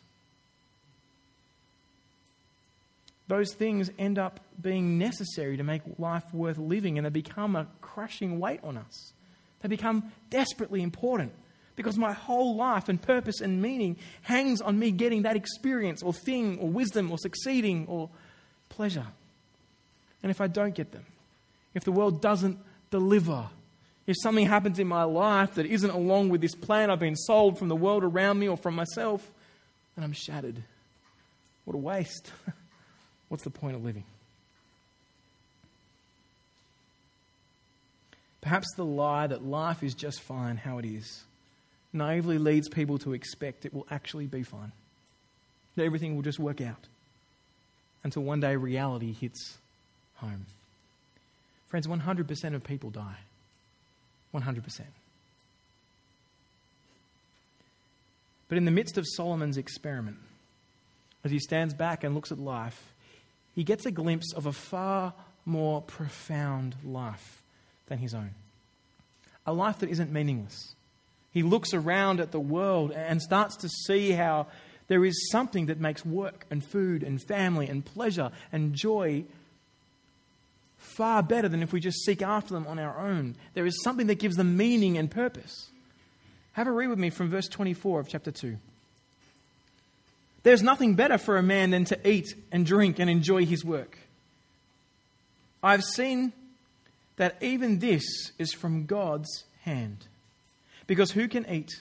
Those 3.27 3.53
things 3.53 3.89
end 3.97 4.19
up 4.19 4.39
being 4.61 4.97
necessary 4.97 5.57
to 5.57 5.63
make 5.63 5.81
life 5.97 6.31
worth 6.33 6.57
living 6.57 6.97
and 6.97 7.05
they 7.05 7.09
become 7.09 7.55
a 7.55 7.67
crushing 7.81 8.39
weight 8.39 8.59
on 8.63 8.77
us. 8.77 9.13
They 9.61 9.67
become 9.67 10.11
desperately 10.29 10.83
important 10.83 11.31
Because 11.75 11.97
my 11.97 12.13
whole 12.13 12.55
life 12.55 12.87
and 12.87 13.01
purpose 13.01 13.41
and 13.41 13.61
meaning 13.61 13.97
hangs 14.21 14.61
on 14.61 14.79
me 14.79 14.91
getting 14.91 15.23
that 15.23 15.35
experience 15.35 16.01
or 16.03 16.13
thing 16.13 16.57
or 16.59 16.69
wisdom 16.69 17.11
or 17.11 17.17
succeeding 17.17 17.85
or 17.87 18.09
pleasure. 18.69 19.07
And 20.23 20.29
if 20.29 20.39
I 20.39 20.47
don't 20.47 20.73
get 20.73 20.91
them, 20.91 21.05
if 21.73 21.83
the 21.83 21.91
world 21.91 22.21
doesn't 22.21 22.59
deliver, 22.91 23.49
if 24.07 24.15
something 24.21 24.45
happens 24.45 24.79
in 24.79 24.87
my 24.87 25.03
life 25.03 25.55
that 25.55 25.65
isn't 25.65 25.89
along 25.89 26.29
with 26.29 26.41
this 26.41 26.55
plan 26.55 26.89
I've 26.89 26.99
been 26.99 27.15
sold 27.15 27.59
from 27.59 27.67
the 27.67 27.75
world 27.75 28.03
around 28.03 28.39
me 28.39 28.47
or 28.47 28.55
from 28.55 28.75
myself, 28.75 29.29
then 29.95 30.05
I'm 30.05 30.13
shattered. 30.13 30.63
What 31.65 31.73
a 31.75 31.79
waste. 31.79 32.31
What's 33.29 33.43
the 33.43 33.49
point 33.49 33.75
of 33.75 33.83
living? 33.83 34.03
Perhaps 38.41 38.67
the 38.75 38.85
lie 38.85 39.25
that 39.27 39.43
life 39.43 39.81
is 39.81 39.95
just 39.95 40.21
fine 40.21 40.57
how 40.57 40.77
it 40.77 40.85
is 40.85 41.23
naively 41.95 42.37
leads 42.37 42.69
people 42.69 42.97
to 42.99 43.13
expect 43.13 43.65
it 43.65 43.73
will 43.73 43.87
actually 43.89 44.27
be 44.27 44.43
fine, 44.43 44.71
that 45.75 45.83
everything 45.83 46.15
will 46.15 46.21
just 46.21 46.39
work 46.39 46.61
out 46.61 46.87
until 48.03 48.21
one 48.21 48.39
day 48.39 48.55
reality 48.55 49.13
hits 49.13 49.57
home. 50.17 50.45
Friends, 51.67 51.87
100% 51.87 52.53
of 52.53 52.63
people 52.63 52.89
die. 52.91 53.17
100%. 54.33 54.81
But 58.47 58.57
in 58.57 58.65
the 58.65 58.71
midst 58.71 58.97
of 58.97 59.05
Solomon's 59.07 59.57
experiment, 59.57 60.17
as 61.23 61.31
he 61.31 61.39
stands 61.39 61.73
back 61.73 62.03
and 62.03 62.13
looks 62.13 62.31
at 62.31 62.37
life, 62.37 62.79
he 63.55 63.63
gets 63.63 63.85
a 63.85 63.91
glimpse 63.91 64.33
of 64.33 64.45
a 64.45 64.51
far 64.51 65.13
more 65.45 65.81
profound 65.81 66.75
life 66.83 67.41
than 67.87 67.97
his 67.97 68.13
own. 68.13 68.31
A 69.45 69.53
life 69.53 69.79
that 69.79 69.89
isn't 69.89 70.11
meaningless. 70.11 70.75
He 71.31 71.43
looks 71.43 71.73
around 71.73 72.19
at 72.19 72.31
the 72.31 72.39
world 72.39 72.91
and 72.91 73.21
starts 73.21 73.55
to 73.57 73.69
see 73.69 74.11
how 74.11 74.47
there 74.87 75.05
is 75.05 75.29
something 75.31 75.67
that 75.67 75.79
makes 75.79 76.05
work 76.05 76.45
and 76.51 76.63
food 76.63 77.03
and 77.03 77.21
family 77.21 77.67
and 77.67 77.83
pleasure 77.83 78.31
and 78.51 78.73
joy 78.73 79.23
far 80.77 81.23
better 81.23 81.49
than 81.49 81.63
if 81.63 81.73
we 81.73 81.79
just 81.79 82.03
seek 82.05 82.21
after 82.21 82.53
them 82.53 82.67
on 82.67 82.77
our 82.77 82.99
own. 82.99 83.35
There 83.53 83.65
is 83.65 83.81
something 83.83 84.07
that 84.07 84.19
gives 84.19 84.35
them 84.35 84.57
meaning 84.57 84.97
and 84.97 85.09
purpose. 85.09 85.69
Have 86.53 86.67
a 86.67 86.71
read 86.71 86.87
with 86.87 86.99
me 86.99 87.09
from 87.09 87.29
verse 87.29 87.47
24 87.47 87.99
of 87.99 88.07
chapter 88.07 88.31
2. 88.31 88.57
There's 90.45 90.61
nothing 90.61 90.93
better 90.93 91.17
for 91.17 91.37
a 91.37 91.43
man 91.43 91.71
than 91.71 91.85
to 91.85 92.07
eat 92.07 92.35
and 92.51 92.67
drink 92.67 92.99
and 92.99 93.09
enjoy 93.09 93.47
his 93.47 93.65
work. 93.65 93.97
I've 95.63 95.83
seen 95.83 96.33
that 97.15 97.35
even 97.41 97.79
this 97.79 98.03
is 98.37 98.53
from 98.53 98.85
God's 98.85 99.45
hand. 99.61 100.05
Because 100.85 101.09
who 101.09 101.27
can 101.27 101.49
eat 101.49 101.71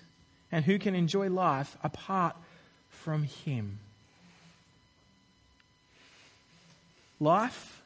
and 0.50 0.64
who 0.64 0.78
can 0.78 0.94
enjoy 0.94 1.28
life 1.28 1.76
apart 1.84 2.36
from 2.88 3.24
Him? 3.24 3.80
Life, 7.20 7.82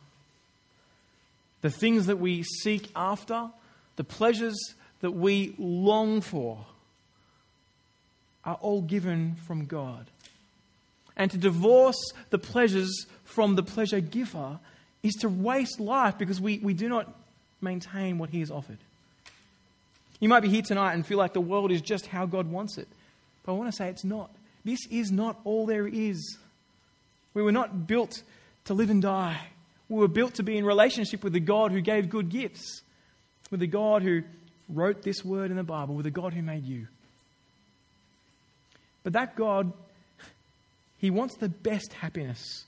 the 1.61 1.71
things 1.71 2.07
that 2.07 2.21
we 2.21 2.45
seek 2.45 2.89
after, 2.95 3.51
the 3.97 4.05
pleasures 4.05 4.57
that 5.01 5.11
we 5.11 5.57
long 5.59 6.21
for, 6.21 6.67
are 8.45 8.59
all 8.61 8.81
given 8.81 9.35
from 9.45 9.65
God. 9.65 10.07
And 11.19 11.31
to 11.33 11.37
divorce 11.37 12.13
the 12.31 12.39
pleasures 12.39 13.07
from 13.25 13.57
the 13.57 13.63
pleasure 13.63 14.01
giver 14.01 14.59
is 15.03 15.15
to 15.17 15.29
waste 15.29 15.81
life 15.81 16.17
because 16.17 16.41
we, 16.41 16.59
we 16.59 16.73
do 16.73 16.89
not 16.89 17.13
maintain 17.61 18.19
what 18.19 18.31
He 18.31 18.41
has 18.41 18.51
offered. 18.51 18.79
You 20.21 20.29
might 20.29 20.41
be 20.41 20.49
here 20.49 20.63
tonight 20.63 20.95
and 20.95 21.05
feel 21.05 21.19
like 21.19 21.33
the 21.33 21.41
world 21.41 21.71
is 21.71 21.81
just 21.81 22.07
how 22.07 22.27
God 22.27 22.51
wants 22.51 22.79
it. 22.79 22.89
But 23.45 23.53
I 23.53 23.57
want 23.57 23.71
to 23.71 23.77
say 23.77 23.89
it's 23.89 24.05
not. 24.05 24.31
This 24.65 24.81
is 24.91 25.11
not 25.11 25.39
all 25.45 25.67
there 25.67 25.87
is. 25.87 26.39
We 27.35 27.43
were 27.43 27.53
not 27.53 27.87
built 27.87 28.23
to 28.65 28.75
live 28.75 28.91
and 28.91 29.03
die. 29.03 29.41
We 29.89 29.99
were 29.99 30.09
built 30.09 30.35
to 30.35 30.43
be 30.43 30.59
in 30.59 30.65
relationship 30.65 31.25
with 31.25 31.33
the 31.33 31.41
God 31.41 31.73
who 31.73 31.81
gave 31.81 32.11
good 32.11 32.29
gifts, 32.29 32.83
with 33.51 33.61
the 33.61 33.67
God 33.67 34.03
who 34.03 34.23
wrote 34.69 35.03
this 35.03 35.25
word 35.25 35.51
in 35.51 35.57
the 35.57 35.63
Bible, 35.63 35.95
with 35.95 36.05
the 36.05 36.11
God 36.11 36.35
who 36.35 36.43
made 36.43 36.65
you. 36.65 36.89
But 39.03 39.15
that 39.15 39.37
God, 39.37 39.73
He 40.99 41.11
wants 41.11 41.37
the 41.37 41.49
best 41.49 41.93
happiness 41.93 42.65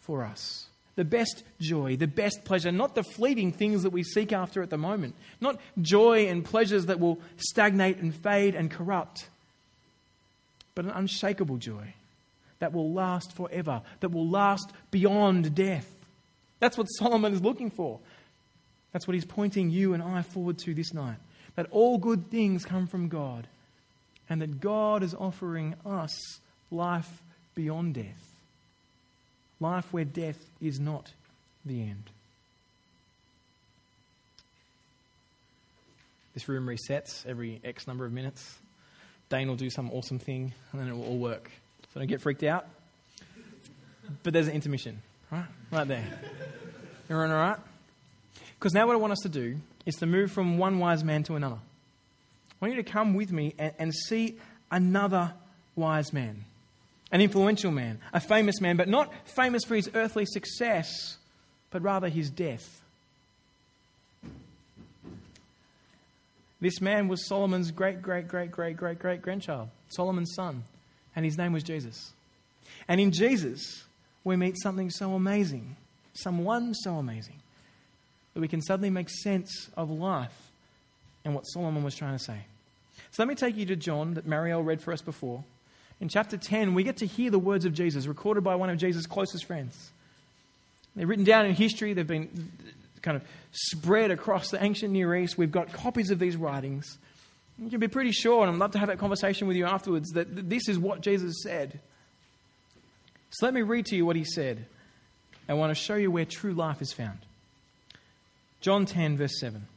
for 0.00 0.24
us 0.24 0.66
the 0.94 1.04
best 1.04 1.42
joy, 1.60 1.96
the 1.96 2.06
best 2.06 2.44
pleasure, 2.44 2.70
not 2.70 2.94
the 2.94 3.02
fleeting 3.02 3.52
things 3.52 3.82
that 3.82 3.90
we 3.90 4.02
seek 4.02 4.32
after 4.32 4.62
at 4.62 4.70
the 4.70 4.76
moment, 4.76 5.14
not 5.40 5.58
joy 5.80 6.26
and 6.26 6.44
pleasures 6.44 6.86
that 6.86 7.00
will 7.00 7.18
stagnate 7.36 7.98
and 7.98 8.14
fade 8.14 8.54
and 8.54 8.70
corrupt, 8.70 9.28
but 10.74 10.84
an 10.84 10.90
unshakable 10.90 11.56
joy 11.56 11.94
that 12.58 12.72
will 12.72 12.92
last 12.92 13.32
forever, 13.32 13.82
that 14.00 14.10
will 14.10 14.28
last 14.28 14.70
beyond 14.90 15.54
death. 15.54 15.90
That's 16.60 16.76
what 16.76 16.84
Solomon 16.84 17.32
is 17.32 17.42
looking 17.42 17.70
for. 17.70 17.98
That's 18.92 19.08
what 19.08 19.14
he's 19.14 19.24
pointing 19.24 19.70
you 19.70 19.94
and 19.94 20.02
I 20.02 20.22
forward 20.22 20.58
to 20.58 20.74
this 20.74 20.92
night. 20.92 21.16
That 21.56 21.66
all 21.70 21.98
good 21.98 22.30
things 22.30 22.64
come 22.64 22.86
from 22.86 23.08
God, 23.08 23.46
and 24.28 24.40
that 24.42 24.60
God 24.60 25.02
is 25.02 25.14
offering 25.14 25.74
us 25.84 26.14
life 26.70 27.22
beyond 27.54 27.94
death 27.94 28.32
life 29.62 29.90
where 29.92 30.04
death 30.04 30.38
is 30.60 30.78
not 30.78 31.10
the 31.64 31.80
end. 31.80 32.02
This 36.34 36.48
room 36.48 36.66
resets 36.66 37.24
every 37.26 37.60
X 37.64 37.86
number 37.86 38.04
of 38.04 38.12
minutes. 38.12 38.58
Dane 39.28 39.48
will 39.48 39.56
do 39.56 39.70
some 39.70 39.90
awesome 39.92 40.18
thing, 40.18 40.52
and 40.72 40.80
then 40.80 40.88
it 40.88 40.92
will 40.92 41.04
all 41.04 41.18
work. 41.18 41.50
So 41.92 42.00
don't 42.00 42.08
get 42.08 42.20
freaked 42.20 42.42
out. 42.42 42.66
But 44.22 44.32
there's 44.32 44.48
an 44.48 44.54
intermission, 44.54 45.00
right? 45.30 45.44
Right 45.70 45.88
there. 45.88 46.04
Everyone 47.08 47.30
all 47.30 47.36
right? 47.36 47.58
Because 48.58 48.72
now 48.72 48.86
what 48.86 48.94
I 48.94 48.96
want 48.96 49.12
us 49.12 49.20
to 49.22 49.28
do 49.28 49.58
is 49.86 49.94
to 49.96 50.06
move 50.06 50.32
from 50.32 50.58
one 50.58 50.78
wise 50.78 51.04
man 51.04 51.22
to 51.24 51.36
another. 51.36 51.56
I 51.56 52.54
want 52.60 52.74
you 52.74 52.82
to 52.82 52.90
come 52.90 53.14
with 53.14 53.32
me 53.32 53.54
and, 53.58 53.72
and 53.78 53.94
see 53.94 54.38
another 54.70 55.32
wise 55.76 56.12
man 56.12 56.44
an 57.12 57.20
influential 57.20 57.70
man, 57.70 58.00
a 58.12 58.20
famous 58.20 58.60
man, 58.60 58.76
but 58.76 58.88
not 58.88 59.12
famous 59.28 59.62
for 59.64 59.76
his 59.76 59.90
earthly 59.94 60.24
success, 60.24 61.18
but 61.70 61.82
rather 61.82 62.08
his 62.08 62.30
death. 62.30 62.80
This 66.60 66.80
man 66.80 67.08
was 67.08 67.26
Solomon's 67.28 67.70
great, 67.70 68.00
great, 68.00 68.26
great, 68.26 68.50
great, 68.50 68.76
great, 68.76 68.98
great 68.98 69.20
grandchild, 69.20 69.68
Solomon's 69.88 70.32
son, 70.34 70.62
and 71.14 71.24
his 71.24 71.36
name 71.36 71.52
was 71.52 71.62
Jesus. 71.62 72.12
And 72.88 73.00
in 73.00 73.10
Jesus, 73.10 73.84
we 74.24 74.36
meet 74.36 74.56
something 74.60 74.88
so 74.88 75.14
amazing, 75.14 75.76
someone 76.14 76.72
so 76.72 76.96
amazing, 76.96 77.40
that 78.32 78.40
we 78.40 78.48
can 78.48 78.62
suddenly 78.62 78.90
make 78.90 79.10
sense 79.10 79.68
of 79.76 79.90
life 79.90 80.50
and 81.24 81.34
what 81.34 81.42
Solomon 81.42 81.82
was 81.82 81.94
trying 81.94 82.16
to 82.16 82.24
say. 82.24 82.38
So 83.10 83.22
let 83.22 83.28
me 83.28 83.34
take 83.34 83.56
you 83.56 83.66
to 83.66 83.76
John 83.76 84.14
that 84.14 84.26
Marielle 84.26 84.64
read 84.64 84.80
for 84.80 84.92
us 84.92 85.02
before 85.02 85.44
in 86.02 86.08
chapter 86.08 86.36
10, 86.36 86.74
we 86.74 86.82
get 86.82 86.96
to 86.96 87.06
hear 87.06 87.30
the 87.30 87.38
words 87.38 87.64
of 87.64 87.74
Jesus 87.74 88.08
recorded 88.08 88.42
by 88.42 88.56
one 88.56 88.68
of 88.68 88.76
Jesus' 88.76 89.06
closest 89.06 89.44
friends. 89.44 89.92
They're 90.96 91.06
written 91.06 91.24
down 91.24 91.46
in 91.46 91.54
history, 91.54 91.92
they've 91.92 92.04
been 92.04 92.50
kind 93.02 93.16
of 93.16 93.22
spread 93.52 94.10
across 94.10 94.50
the 94.50 94.62
ancient 94.62 94.92
Near 94.92 95.14
East. 95.14 95.38
We've 95.38 95.52
got 95.52 95.72
copies 95.72 96.10
of 96.10 96.18
these 96.18 96.36
writings. 96.36 96.98
You 97.56 97.70
can 97.70 97.78
be 97.78 97.86
pretty 97.86 98.10
sure, 98.10 98.42
and 98.42 98.50
I'd 98.50 98.58
love 98.58 98.72
to 98.72 98.80
have 98.80 98.88
that 98.88 98.98
conversation 98.98 99.46
with 99.46 99.56
you 99.56 99.64
afterwards, 99.64 100.10
that 100.10 100.50
this 100.50 100.68
is 100.68 100.76
what 100.76 101.02
Jesus 101.02 101.40
said. 101.40 101.78
So 103.30 103.46
let 103.46 103.54
me 103.54 103.62
read 103.62 103.86
to 103.86 103.96
you 103.96 104.04
what 104.04 104.16
he 104.16 104.24
said. 104.24 104.66
I 105.48 105.54
want 105.54 105.70
to 105.70 105.80
show 105.80 105.94
you 105.94 106.10
where 106.10 106.24
true 106.24 106.52
life 106.52 106.82
is 106.82 106.92
found. 106.92 107.20
John 108.60 108.86
10, 108.86 109.18
verse 109.18 109.38
7. 109.38 109.68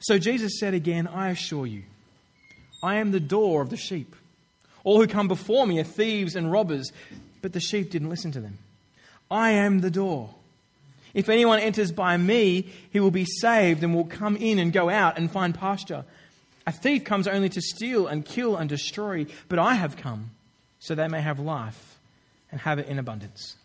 So 0.00 0.18
Jesus 0.18 0.60
said 0.60 0.74
again, 0.74 1.06
I 1.06 1.30
assure 1.30 1.66
you, 1.66 1.84
I 2.82 2.96
am 2.96 3.10
the 3.10 3.20
door 3.20 3.62
of 3.62 3.70
the 3.70 3.76
sheep. 3.76 4.14
All 4.84 5.00
who 5.00 5.06
come 5.06 5.28
before 5.28 5.66
me 5.66 5.78
are 5.80 5.84
thieves 5.84 6.36
and 6.36 6.50
robbers, 6.50 6.90
but 7.42 7.52
the 7.52 7.60
sheep 7.60 7.90
didn't 7.90 8.08
listen 8.10 8.32
to 8.32 8.40
them. 8.40 8.58
I 9.30 9.52
am 9.52 9.80
the 9.80 9.90
door. 9.90 10.30
If 11.12 11.28
anyone 11.28 11.60
enters 11.60 11.92
by 11.92 12.16
me, 12.16 12.68
he 12.90 13.00
will 13.00 13.10
be 13.10 13.24
saved 13.24 13.82
and 13.82 13.94
will 13.94 14.04
come 14.04 14.36
in 14.36 14.58
and 14.58 14.72
go 14.72 14.88
out 14.88 15.18
and 15.18 15.30
find 15.30 15.54
pasture. 15.54 16.04
A 16.66 16.72
thief 16.72 17.04
comes 17.04 17.26
only 17.26 17.48
to 17.48 17.60
steal 17.60 18.06
and 18.06 18.24
kill 18.24 18.56
and 18.56 18.68
destroy, 18.68 19.26
but 19.48 19.58
I 19.58 19.74
have 19.74 19.96
come 19.96 20.30
so 20.78 20.94
they 20.94 21.08
may 21.08 21.20
have 21.20 21.38
life 21.38 21.98
and 22.50 22.60
have 22.60 22.78
it 22.78 22.88
in 22.88 22.98
abundance. 22.98 23.56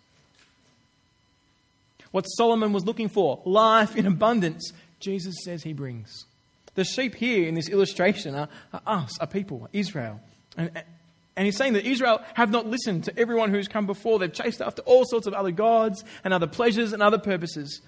What 2.11 2.23
Solomon 2.23 2.73
was 2.73 2.85
looking 2.85 3.09
for, 3.09 3.41
life 3.45 3.95
in 3.95 4.05
abundance, 4.05 4.71
Jesus 4.99 5.35
says 5.43 5.63
he 5.63 5.73
brings. 5.73 6.25
The 6.75 6.83
sheep 6.83 7.15
here 7.15 7.47
in 7.47 7.55
this 7.55 7.69
illustration 7.69 8.35
are, 8.35 8.49
are 8.73 8.81
us, 8.85 9.11
a 9.19 9.27
people, 9.27 9.67
Israel. 9.73 10.19
And, 10.57 10.71
and 11.35 11.45
he's 11.45 11.57
saying 11.57 11.73
that 11.73 11.85
Israel 11.85 12.21
have 12.33 12.51
not 12.51 12.67
listened 12.67 13.05
to 13.05 13.19
everyone 13.19 13.49
who's 13.49 13.67
come 13.67 13.85
before. 13.85 14.19
They've 14.19 14.31
chased 14.31 14.61
after 14.61 14.81
all 14.83 15.05
sorts 15.05 15.27
of 15.27 15.33
other 15.33 15.51
gods 15.51 16.03
and 16.23 16.33
other 16.33 16.47
pleasures 16.47 16.93
and 16.93 17.01
other 17.01 17.17
purposes. 17.17 17.81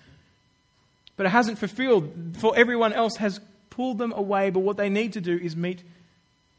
But 1.15 1.25
it 1.25 1.29
hasn't 1.29 1.57
fulfilled, 1.57 2.37
for 2.39 2.55
everyone 2.57 2.93
else 2.93 3.17
has 3.17 3.39
pulled 3.69 3.97
them 3.97 4.13
away, 4.13 4.49
but 4.49 4.61
what 4.61 4.77
they 4.77 4.89
need 4.89 5.13
to 5.13 5.21
do 5.21 5.37
is 5.37 5.55
meet 5.55 5.83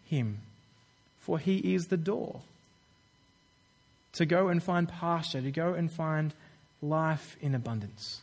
Him, 0.06 0.38
for 1.20 1.38
He 1.38 1.74
is 1.74 1.86
the 1.86 1.96
door. 1.96 2.40
To 4.14 4.26
go 4.26 4.48
and 4.48 4.62
find 4.62 4.88
pasture, 4.88 5.40
to 5.40 5.50
go 5.50 5.74
and 5.74 5.92
find 5.92 6.34
life 6.80 7.36
in 7.40 7.54
abundance. 7.54 8.20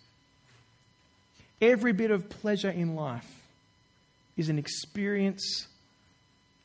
Every 1.61 1.93
bit 1.93 2.11
of 2.11 2.29
pleasure 2.29 2.69
in 2.69 2.95
life 2.95 3.34
is 4.37 4.49
an 4.49 4.57
experience 4.57 5.67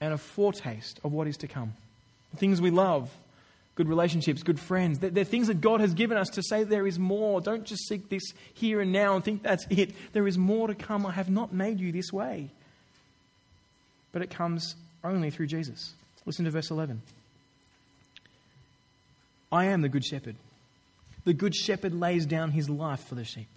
and 0.01 0.13
a 0.13 0.19
foretaste 0.19 1.01
of 1.05 1.13
what 1.13 1.27
is 1.27 1.37
to 1.39 1.49
come. 1.49 1.75
The 2.33 2.39
things 2.39 2.61
we 2.61 2.71
love, 2.71 3.11
good 3.75 3.89
relationships, 3.89 4.43
good 4.43 4.59
friends, 4.59 4.99
they're, 4.99 5.11
they're 5.11 5.25
things 5.25 5.49
that 5.49 5.61
God 5.61 5.81
has 5.81 5.95
given 5.95 6.17
us 6.17 6.29
to 6.31 6.43
say 6.43 6.65
there 6.65 6.87
is 6.87 6.99
more. 6.99 7.41
Don't 7.41 7.65
just 7.65 7.87
seek 7.89 8.09
this 8.09 8.23
here 8.55 8.81
and 8.81 8.93
now 8.93 9.15
and 9.15 9.25
think 9.25 9.43
that's 9.43 9.67
it. 9.71 9.93
There 10.13 10.27
is 10.27 10.39
more 10.39 10.69
to 10.69 10.75
come. 10.75 11.07
I 11.07 11.13
have 11.13 11.31
not 11.31 11.53
made 11.53 11.81
you 11.81 11.93
this 11.93 12.13
way. 12.13 12.49
But 14.13 14.23
it 14.23 14.31
comes 14.31 14.75
only 15.05 15.31
through 15.31 15.47
Jesus. 15.47 15.93
Listen 16.27 16.45
to 16.45 16.51
verse 16.51 16.71
11. 16.71 17.03
I 19.53 19.67
am 19.67 19.83
the 19.83 19.89
good 19.89 20.05
shepherd. 20.05 20.37
The 21.25 21.33
good 21.33 21.55
shepherd 21.55 21.95
lays 21.95 22.27
down 22.27 22.53
his 22.53 22.69
life 22.71 23.05
for 23.05 23.15
the 23.15 23.25
sheep. 23.25 23.49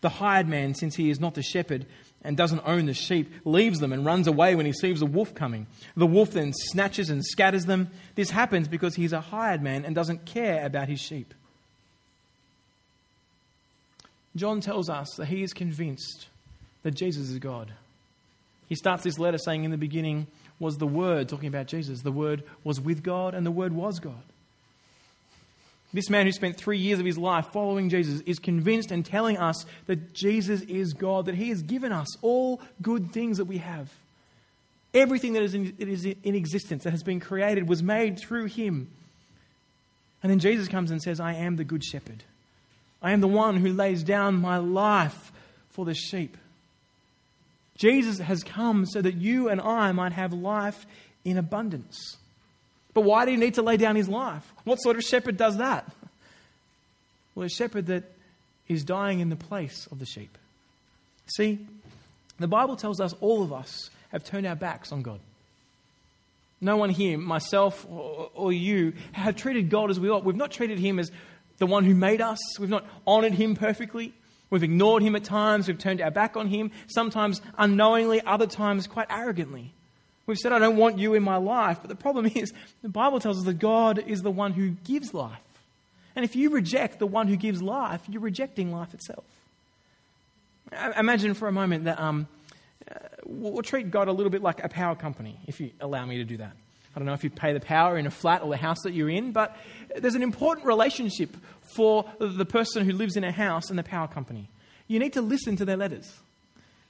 The 0.00 0.08
hired 0.08 0.48
man, 0.48 0.74
since 0.74 0.96
he 0.96 1.08
is 1.08 1.20
not 1.20 1.34
the 1.34 1.42
shepherd 1.42 1.86
and 2.26 2.36
doesn't 2.36 2.62
own 2.66 2.86
the 2.86 2.94
sheep, 2.94 3.32
leaves 3.44 3.80
them 3.80 3.92
and 3.92 4.04
runs 4.04 4.26
away 4.26 4.54
when 4.54 4.66
he 4.66 4.72
sees 4.72 5.00
a 5.00 5.06
wolf 5.06 5.34
coming. 5.34 5.66
The 5.96 6.06
wolf 6.06 6.32
then 6.32 6.52
snatches 6.52 7.08
and 7.08 7.24
scatters 7.24 7.66
them. 7.66 7.90
This 8.14 8.30
happens 8.30 8.68
because 8.68 8.94
he's 8.94 9.12
a 9.12 9.20
hired 9.20 9.62
man 9.62 9.84
and 9.84 9.94
doesn't 9.94 10.26
care 10.26 10.66
about 10.66 10.88
his 10.88 11.00
sheep. 11.00 11.32
John 14.34 14.60
tells 14.60 14.90
us 14.90 15.14
that 15.16 15.26
he 15.26 15.42
is 15.42 15.54
convinced 15.54 16.28
that 16.82 16.94
Jesus 16.94 17.30
is 17.30 17.38
God. 17.38 17.72
He 18.68 18.74
starts 18.74 19.02
this 19.02 19.18
letter 19.18 19.38
saying, 19.38 19.64
In 19.64 19.70
the 19.70 19.78
beginning 19.78 20.26
was 20.58 20.76
the 20.76 20.86
Word, 20.86 21.28
talking 21.28 21.48
about 21.48 21.66
Jesus. 21.66 22.02
The 22.02 22.12
Word 22.12 22.42
was 22.64 22.80
with 22.80 23.02
God, 23.02 23.34
and 23.34 23.46
the 23.46 23.50
Word 23.50 23.72
was 23.72 23.98
God. 23.98 24.22
This 25.96 26.10
man 26.10 26.26
who 26.26 26.32
spent 26.32 26.58
three 26.58 26.76
years 26.76 27.00
of 27.00 27.06
his 27.06 27.16
life 27.16 27.46
following 27.54 27.88
Jesus 27.88 28.20
is 28.26 28.38
convinced 28.38 28.90
and 28.90 29.02
telling 29.02 29.38
us 29.38 29.64
that 29.86 30.12
Jesus 30.12 30.60
is 30.60 30.92
God, 30.92 31.24
that 31.24 31.34
he 31.34 31.48
has 31.48 31.62
given 31.62 31.90
us 31.90 32.18
all 32.20 32.60
good 32.82 33.12
things 33.12 33.38
that 33.38 33.46
we 33.46 33.56
have. 33.56 33.90
Everything 34.92 35.32
that 35.32 35.42
is 35.42 35.54
in, 35.54 35.74
is 35.78 36.04
in 36.04 36.34
existence, 36.34 36.84
that 36.84 36.90
has 36.90 37.02
been 37.02 37.18
created, 37.18 37.66
was 37.66 37.82
made 37.82 38.18
through 38.18 38.44
him. 38.44 38.90
And 40.22 40.30
then 40.30 40.38
Jesus 40.38 40.68
comes 40.68 40.90
and 40.90 41.00
says, 41.00 41.18
I 41.18 41.32
am 41.32 41.56
the 41.56 41.64
good 41.64 41.82
shepherd. 41.82 42.24
I 43.00 43.12
am 43.12 43.22
the 43.22 43.26
one 43.26 43.56
who 43.56 43.72
lays 43.72 44.02
down 44.02 44.34
my 44.34 44.58
life 44.58 45.32
for 45.70 45.86
the 45.86 45.94
sheep. 45.94 46.36
Jesus 47.78 48.18
has 48.18 48.44
come 48.44 48.84
so 48.84 49.00
that 49.00 49.14
you 49.14 49.48
and 49.48 49.62
I 49.62 49.92
might 49.92 50.12
have 50.12 50.34
life 50.34 50.84
in 51.24 51.38
abundance. 51.38 52.18
But 52.96 53.04
why 53.04 53.26
did 53.26 53.32
he 53.32 53.36
need 53.36 53.52
to 53.56 53.62
lay 53.62 53.76
down 53.76 53.94
his 53.94 54.08
life? 54.08 54.50
What 54.64 54.76
sort 54.76 54.96
of 54.96 55.02
shepherd 55.02 55.36
does 55.36 55.58
that? 55.58 55.86
Well, 57.34 57.44
a 57.44 57.48
shepherd 57.50 57.88
that 57.88 58.04
is 58.68 58.84
dying 58.84 59.20
in 59.20 59.28
the 59.28 59.36
place 59.36 59.86
of 59.92 59.98
the 59.98 60.06
sheep. 60.06 60.38
See, 61.26 61.58
the 62.38 62.48
Bible 62.48 62.74
tells 62.74 62.98
us 62.98 63.12
all 63.20 63.42
of 63.42 63.52
us 63.52 63.90
have 64.12 64.24
turned 64.24 64.46
our 64.46 64.56
backs 64.56 64.92
on 64.92 65.02
God. 65.02 65.20
No 66.62 66.78
one 66.78 66.88
here, 66.88 67.18
myself 67.18 67.84
or, 67.86 68.30
or 68.32 68.50
you, 68.50 68.94
have 69.12 69.36
treated 69.36 69.68
God 69.68 69.90
as 69.90 70.00
we 70.00 70.08
ought. 70.08 70.24
We've 70.24 70.34
not 70.34 70.50
treated 70.50 70.78
him 70.78 70.98
as 70.98 71.12
the 71.58 71.66
one 71.66 71.84
who 71.84 71.94
made 71.94 72.22
us. 72.22 72.38
We've 72.58 72.70
not 72.70 72.86
honored 73.06 73.34
him 73.34 73.56
perfectly. 73.56 74.14
We've 74.48 74.62
ignored 74.62 75.02
him 75.02 75.14
at 75.16 75.24
times. 75.24 75.68
We've 75.68 75.76
turned 75.76 76.00
our 76.00 76.10
back 76.10 76.34
on 76.34 76.48
him, 76.48 76.70
sometimes 76.86 77.42
unknowingly, 77.58 78.22
other 78.22 78.46
times 78.46 78.86
quite 78.86 79.08
arrogantly. 79.10 79.74
We've 80.26 80.38
said, 80.38 80.52
I 80.52 80.58
don't 80.58 80.76
want 80.76 80.98
you 80.98 81.14
in 81.14 81.22
my 81.22 81.36
life. 81.36 81.78
But 81.80 81.88
the 81.88 81.96
problem 81.96 82.26
is, 82.26 82.52
the 82.82 82.88
Bible 82.88 83.20
tells 83.20 83.38
us 83.38 83.44
that 83.44 83.58
God 83.58 83.98
is 84.06 84.22
the 84.22 84.30
one 84.30 84.52
who 84.52 84.70
gives 84.70 85.14
life. 85.14 85.38
And 86.16 86.24
if 86.24 86.34
you 86.34 86.50
reject 86.50 86.98
the 86.98 87.06
one 87.06 87.28
who 87.28 87.36
gives 87.36 87.62
life, 87.62 88.00
you're 88.08 88.22
rejecting 88.22 88.72
life 88.72 88.94
itself. 88.94 89.24
Imagine 90.98 91.34
for 91.34 91.46
a 91.46 91.52
moment 91.52 91.84
that 91.84 92.00
um, 92.00 92.26
uh, 92.90 92.94
we'll 93.24 93.62
treat 93.62 93.90
God 93.90 94.08
a 94.08 94.12
little 94.12 94.30
bit 94.30 94.42
like 94.42 94.64
a 94.64 94.68
power 94.68 94.96
company, 94.96 95.38
if 95.46 95.60
you 95.60 95.70
allow 95.80 96.04
me 96.04 96.16
to 96.16 96.24
do 96.24 96.38
that. 96.38 96.56
I 96.94 96.98
don't 96.98 97.06
know 97.06 97.12
if 97.12 97.22
you 97.22 97.30
pay 97.30 97.52
the 97.52 97.60
power 97.60 97.98
in 97.98 98.06
a 98.06 98.10
flat 98.10 98.42
or 98.42 98.48
the 98.48 98.56
house 98.56 98.78
that 98.84 98.94
you're 98.94 99.10
in, 99.10 99.32
but 99.32 99.54
there's 99.96 100.14
an 100.14 100.22
important 100.22 100.66
relationship 100.66 101.36
for 101.60 102.06
the 102.18 102.46
person 102.46 102.86
who 102.86 102.92
lives 102.92 103.16
in 103.16 103.22
a 103.22 103.30
house 103.30 103.68
and 103.68 103.78
the 103.78 103.82
power 103.82 104.08
company. 104.08 104.48
You 104.88 104.98
need 104.98 105.12
to 105.12 105.20
listen 105.20 105.56
to 105.56 105.66
their 105.66 105.76
letters. 105.76 106.10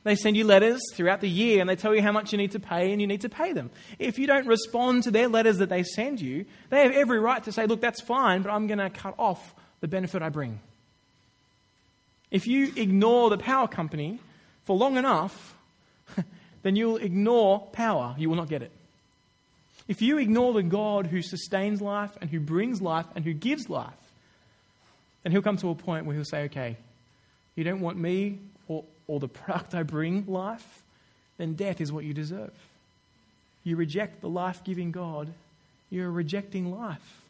They 0.07 0.15
send 0.15 0.37
you 0.37 0.45
letters 0.45 0.81
throughout 0.93 1.21
the 1.21 1.29
year 1.29 1.61
and 1.61 1.69
they 1.69 1.75
tell 1.75 1.93
you 1.93 2.01
how 2.01 2.13
much 2.13 2.31
you 2.31 2.39
need 2.39 2.53
to 2.53 2.61
pay 2.61 2.93
and 2.93 3.01
you 3.01 3.09
need 3.09 3.23
to 3.23 3.29
pay 3.29 3.53
them. 3.53 3.71
If 3.99 4.21
you 4.21 4.29
don't 4.29 4.47
respond 4.47 5.03
to 5.03 5.11
their 5.11 5.27
letters 5.27 5.59
that 5.59 5.69
they 5.69 5.83
send 5.83 6.21
you, 6.21 6.45
they 6.71 6.85
have 6.85 6.93
every 6.93 7.19
right 7.19 7.43
to 7.43 7.51
say, 7.51 7.67
look, 7.67 7.81
that's 7.81 8.01
fine, 8.01 8.43
but 8.43 8.53
I'm 8.53 8.69
going 8.69 8.79
to 8.79 8.89
cut 8.89 9.17
off 9.19 9.53
the 9.81 9.89
benefit 9.89 10.23
I 10.23 10.29
bring. 10.29 10.61
If 12.31 12.47
you 12.47 12.73
ignore 12.77 13.31
the 13.31 13.37
power 13.37 13.67
company 13.67 14.21
for 14.65 14.77
long 14.77 14.97
enough, 14.97 15.57
then 16.63 16.77
you'll 16.77 16.99
ignore 16.99 17.67
power. 17.73 18.15
You 18.17 18.29
will 18.29 18.37
not 18.37 18.49
get 18.49 18.63
it. 18.63 18.71
If 19.89 20.03
you 20.03 20.19
ignore 20.19 20.53
the 20.53 20.63
God 20.63 21.09
who 21.09 21.21
sustains 21.21 21.83
life 21.83 22.17
and 22.21 22.31
who 22.31 22.39
brings 22.39 22.81
life 22.81 23.07
and 23.17 23.25
who 23.25 23.33
gives 23.33 23.69
life, 23.69 23.93
then 25.25 25.33
he'll 25.33 25.43
come 25.43 25.57
to 25.57 25.71
a 25.71 25.75
point 25.75 26.07
where 26.07 26.15
he'll 26.15 26.25
say, 26.25 26.45
okay, 26.45 26.77
you 27.57 27.65
don't 27.65 27.81
want 27.81 27.99
me 27.99 28.39
or 28.69 28.85
or 29.09 29.21
the 29.21 29.29
product 29.29 29.75
I 29.75 29.83
bring 29.83 30.27
life, 30.27 30.83
then 31.39 31.55
death 31.55 31.81
is 31.81 31.93
what 31.93 32.05
you 32.05 32.15
deserve. 32.15 32.53
You 33.65 33.77
reject 33.77 34.21
the 34.21 34.29
life 34.29 34.65
giving 34.65 34.93
God, 34.93 35.33
you're 35.91 36.11
rejecting 36.11 36.71
life. 36.71 37.21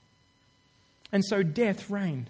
And 1.12 1.24
so 1.24 1.42
death 1.42 1.88
reigned. 1.90 2.28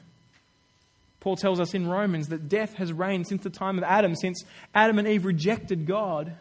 Paul 1.21 1.37
tells 1.37 1.59
us 1.59 1.75
in 1.75 1.89
Romans 1.89 2.29
that 2.29 2.49
death 2.49 2.75
has 2.75 2.93
reigned 2.93 3.27
since 3.27 3.43
the 3.43 3.51
time 3.51 3.79
of 3.79 3.85
Adam, 3.85 4.15
since 4.15 4.45
Adam 4.75 4.99
and 4.99 5.09
Eve 5.09 5.25
rejected 5.25 5.87
God. 5.87 6.33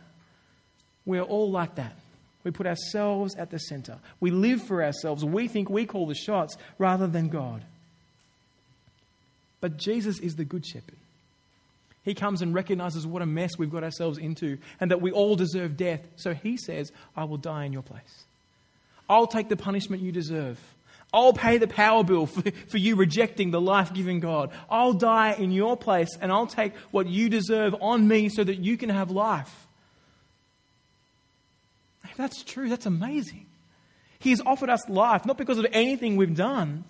We're 1.05 1.23
all 1.23 1.49
like 1.49 1.75
that. 1.75 1.95
We 2.43 2.51
put 2.51 2.67
ourselves 2.67 3.35
at 3.35 3.49
the 3.49 3.57
center. 3.57 3.97
We 4.19 4.29
live 4.29 4.61
for 4.61 4.83
ourselves. 4.83 5.25
We 5.25 5.47
think 5.47 5.69
we 5.69 5.87
call 5.87 6.05
the 6.05 6.13
shots 6.13 6.55
rather 6.77 7.07
than 7.07 7.29
God. 7.29 7.63
But 9.59 9.77
Jesus 9.77 10.19
is 10.19 10.35
the 10.35 10.45
good 10.45 10.63
shepherd. 10.63 10.97
He 12.05 12.13
comes 12.13 12.43
and 12.43 12.53
recognizes 12.53 13.05
what 13.05 13.23
a 13.23 13.25
mess 13.25 13.57
we've 13.57 13.71
got 13.71 13.83
ourselves 13.83 14.19
into 14.19 14.59
and 14.79 14.91
that 14.91 15.01
we 15.01 15.11
all 15.11 15.35
deserve 15.35 15.75
death. 15.75 16.01
So 16.15 16.35
he 16.35 16.55
says, 16.55 16.91
I 17.17 17.23
will 17.23 17.37
die 17.37 17.65
in 17.65 17.73
your 17.73 17.81
place. 17.81 18.25
I'll 19.09 19.27
take 19.27 19.49
the 19.49 19.57
punishment 19.57 20.03
you 20.03 20.11
deserve. 20.11 20.59
I'll 21.11 21.33
pay 21.33 21.57
the 21.57 21.67
power 21.67 22.03
bill 22.03 22.27
for, 22.27 22.43
for 22.67 22.77
you 22.77 22.95
rejecting 22.95 23.49
the 23.49 23.59
life 23.59 23.91
giving 23.91 24.19
God. 24.19 24.51
I'll 24.69 24.93
die 24.93 25.33
in 25.33 25.51
your 25.51 25.75
place 25.75 26.15
and 26.21 26.31
I'll 26.31 26.47
take 26.47 26.75
what 26.91 27.07
you 27.07 27.27
deserve 27.27 27.75
on 27.81 28.07
me 28.07 28.29
so 28.29 28.43
that 28.43 28.59
you 28.59 28.77
can 28.77 28.89
have 28.89 29.09
life. 29.09 29.65
If 32.03 32.17
that's 32.17 32.43
true, 32.43 32.69
that's 32.69 32.85
amazing. 32.85 33.47
He 34.19 34.29
has 34.29 34.41
offered 34.45 34.69
us 34.69 34.87
life, 34.87 35.25
not 35.25 35.37
because 35.37 35.57
of 35.57 35.65
anything 35.71 36.17
we've 36.17 36.35
done, 36.35 36.83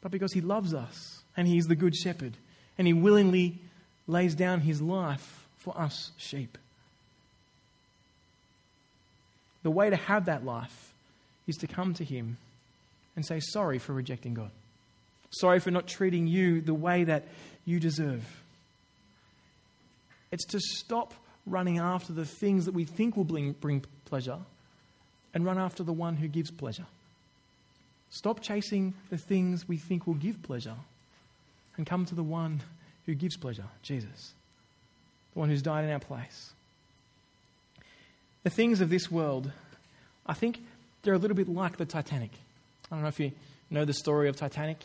but 0.00 0.12
because 0.12 0.32
He 0.32 0.40
loves 0.40 0.74
us 0.74 1.22
and 1.36 1.48
He 1.48 1.58
is 1.58 1.66
the 1.66 1.76
Good 1.76 1.96
Shepherd 1.96 2.36
and 2.78 2.86
He 2.86 2.92
willingly 2.92 3.58
lays 4.06 4.34
down 4.34 4.60
his 4.60 4.80
life 4.80 5.46
for 5.58 5.78
us 5.78 6.12
sheep. 6.16 6.58
The 9.62 9.70
way 9.70 9.90
to 9.90 9.96
have 9.96 10.24
that 10.26 10.44
life 10.44 10.92
is 11.46 11.56
to 11.58 11.66
come 11.66 11.94
to 11.94 12.04
him 12.04 12.38
and 13.16 13.26
say 13.26 13.40
sorry 13.40 13.78
for 13.78 13.92
rejecting 13.92 14.34
God. 14.34 14.50
Sorry 15.30 15.60
for 15.60 15.70
not 15.70 15.86
treating 15.86 16.26
you 16.26 16.60
the 16.60 16.74
way 16.74 17.04
that 17.04 17.24
you 17.64 17.78
deserve. 17.78 18.24
It's 20.32 20.46
to 20.46 20.60
stop 20.60 21.14
running 21.46 21.78
after 21.78 22.12
the 22.12 22.24
things 22.24 22.64
that 22.66 22.74
we 22.74 22.84
think 22.84 23.16
will 23.16 23.24
bring, 23.24 23.52
bring 23.52 23.84
pleasure 24.04 24.38
and 25.34 25.44
run 25.44 25.58
after 25.58 25.82
the 25.82 25.92
one 25.92 26.16
who 26.16 26.28
gives 26.28 26.50
pleasure. 26.50 26.86
Stop 28.10 28.40
chasing 28.40 28.94
the 29.10 29.18
things 29.18 29.68
we 29.68 29.76
think 29.76 30.06
will 30.06 30.14
give 30.14 30.42
pleasure 30.42 30.76
and 31.76 31.86
come 31.86 32.04
to 32.06 32.14
the 32.14 32.22
one 32.22 32.60
who 33.06 33.14
gives 33.14 33.36
pleasure, 33.36 33.64
Jesus, 33.82 34.32
the 35.32 35.38
one 35.38 35.48
who's 35.48 35.62
died 35.62 35.84
in 35.84 35.90
our 35.90 35.98
place. 35.98 36.50
The 38.42 38.50
things 38.50 38.80
of 38.80 38.88
this 38.88 39.10
world, 39.10 39.50
I 40.26 40.34
think 40.34 40.60
they're 41.02 41.14
a 41.14 41.18
little 41.18 41.36
bit 41.36 41.48
like 41.48 41.76
the 41.76 41.84
Titanic. 41.84 42.30
I 42.90 42.96
don't 42.96 43.02
know 43.02 43.08
if 43.08 43.20
you 43.20 43.32
know 43.70 43.84
the 43.84 43.92
story 43.92 44.28
of 44.28 44.36
Titanic. 44.36 44.78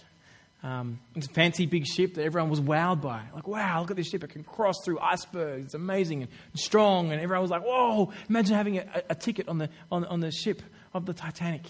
Um, 0.64 1.00
it's 1.16 1.28
a 1.28 1.30
fancy 1.30 1.68
big 1.68 1.86
ship 1.86 2.16
that 2.16 2.24
everyone 2.24 2.50
was 2.50 2.60
wowed 2.60 3.02
by. 3.02 3.22
Like, 3.34 3.48
wow, 3.48 3.82
look 3.82 3.92
at 3.92 3.98
this 3.98 4.10
ship. 4.10 4.24
It 4.24 4.32
can 4.32 4.44
cross 4.44 4.76
through 4.84 5.00
icebergs. 5.00 5.66
It's 5.66 5.74
amazing 5.74 6.24
and 6.24 6.32
strong. 6.56 7.12
And 7.12 7.22
everyone 7.22 7.44
was 7.44 7.52
like, 7.52 7.64
whoa, 7.64 8.12
imagine 8.30 8.56
having 8.56 8.80
a, 8.80 9.04
a 9.10 9.16
ticket 9.16 9.48
on 9.48 9.60
the, 9.60 9.70
on, 9.92 10.06
on 10.06 10.22
the 10.22 10.32
ship 10.32 10.62
of 10.94 11.06
the 11.06 11.14
Titanic 11.14 11.64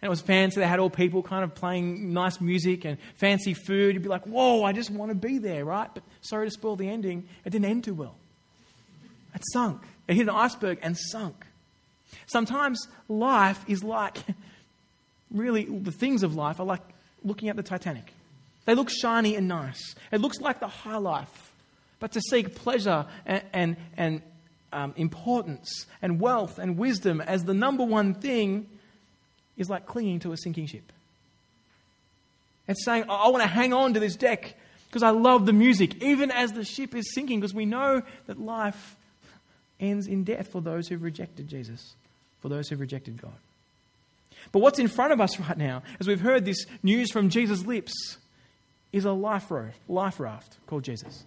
and 0.00 0.06
it 0.06 0.10
was 0.10 0.20
fancy. 0.22 0.60
They 0.60 0.66
had 0.66 0.78
all 0.78 0.88
people 0.88 1.22
kind 1.22 1.44
of 1.44 1.54
playing 1.54 2.12
nice 2.12 2.40
music 2.40 2.84
and 2.84 2.96
fancy 3.16 3.52
food. 3.52 3.94
You'd 3.94 4.02
be 4.02 4.08
like, 4.08 4.24
whoa, 4.24 4.64
I 4.64 4.72
just 4.72 4.90
want 4.90 5.10
to 5.10 5.14
be 5.14 5.38
there, 5.38 5.64
right? 5.64 5.90
But 5.92 6.02
sorry 6.22 6.46
to 6.46 6.50
spoil 6.50 6.76
the 6.76 6.88
ending, 6.88 7.28
it 7.44 7.50
didn't 7.50 7.66
end 7.66 7.84
too 7.84 7.94
well. 7.94 8.16
It 9.34 9.42
sunk. 9.52 9.82
It 10.08 10.14
hit 10.14 10.22
an 10.22 10.34
iceberg 10.34 10.78
and 10.82 10.96
sunk. 10.96 11.44
Sometimes 12.26 12.88
life 13.08 13.62
is 13.68 13.84
like, 13.84 14.16
really, 15.30 15.64
the 15.64 15.92
things 15.92 16.22
of 16.22 16.34
life 16.34 16.60
are 16.60 16.66
like 16.66 16.82
looking 17.22 17.50
at 17.50 17.56
the 17.56 17.62
Titanic. 17.62 18.12
They 18.64 18.74
look 18.74 18.88
shiny 18.90 19.36
and 19.36 19.48
nice. 19.48 19.94
It 20.10 20.20
looks 20.20 20.40
like 20.40 20.60
the 20.60 20.68
high 20.68 20.96
life. 20.96 21.52
But 21.98 22.12
to 22.12 22.20
seek 22.22 22.54
pleasure 22.54 23.04
and, 23.26 23.42
and, 23.52 23.76
and 23.96 24.22
um, 24.72 24.94
importance 24.96 25.86
and 26.00 26.20
wealth 26.20 26.58
and 26.58 26.78
wisdom 26.78 27.20
as 27.20 27.44
the 27.44 27.54
number 27.54 27.84
one 27.84 28.14
thing 28.14 28.66
is 29.60 29.70
like 29.70 29.86
clinging 29.86 30.18
to 30.20 30.32
a 30.32 30.36
sinking 30.36 30.66
ship. 30.66 30.92
It's 32.66 32.84
saying, 32.84 33.04
I 33.08 33.28
want 33.28 33.42
to 33.42 33.48
hang 33.48 33.72
on 33.72 33.94
to 33.94 34.00
this 34.00 34.16
deck 34.16 34.54
because 34.88 35.02
I 35.02 35.10
love 35.10 35.46
the 35.46 35.52
music, 35.52 36.02
even 36.02 36.30
as 36.30 36.52
the 36.52 36.64
ship 36.64 36.94
is 36.94 37.12
sinking, 37.14 37.40
because 37.40 37.54
we 37.54 37.66
know 37.66 38.02
that 38.26 38.40
life 38.40 38.96
ends 39.78 40.06
in 40.06 40.24
death 40.24 40.48
for 40.48 40.60
those 40.60 40.88
who've 40.88 41.02
rejected 41.02 41.48
Jesus, 41.48 41.94
for 42.40 42.48
those 42.48 42.68
who've 42.68 42.80
rejected 42.80 43.20
God. 43.20 43.32
But 44.52 44.60
what's 44.60 44.78
in 44.78 44.88
front 44.88 45.12
of 45.12 45.20
us 45.20 45.38
right 45.38 45.58
now, 45.58 45.82
as 46.00 46.08
we've 46.08 46.20
heard 46.20 46.44
this 46.44 46.66
news 46.82 47.10
from 47.12 47.28
Jesus' 47.28 47.64
lips, 47.66 47.92
is 48.92 49.04
a 49.04 49.12
life 49.12 49.50
raft, 49.50 49.78
life 49.88 50.18
raft 50.18 50.56
called 50.66 50.82
Jesus. 50.82 51.24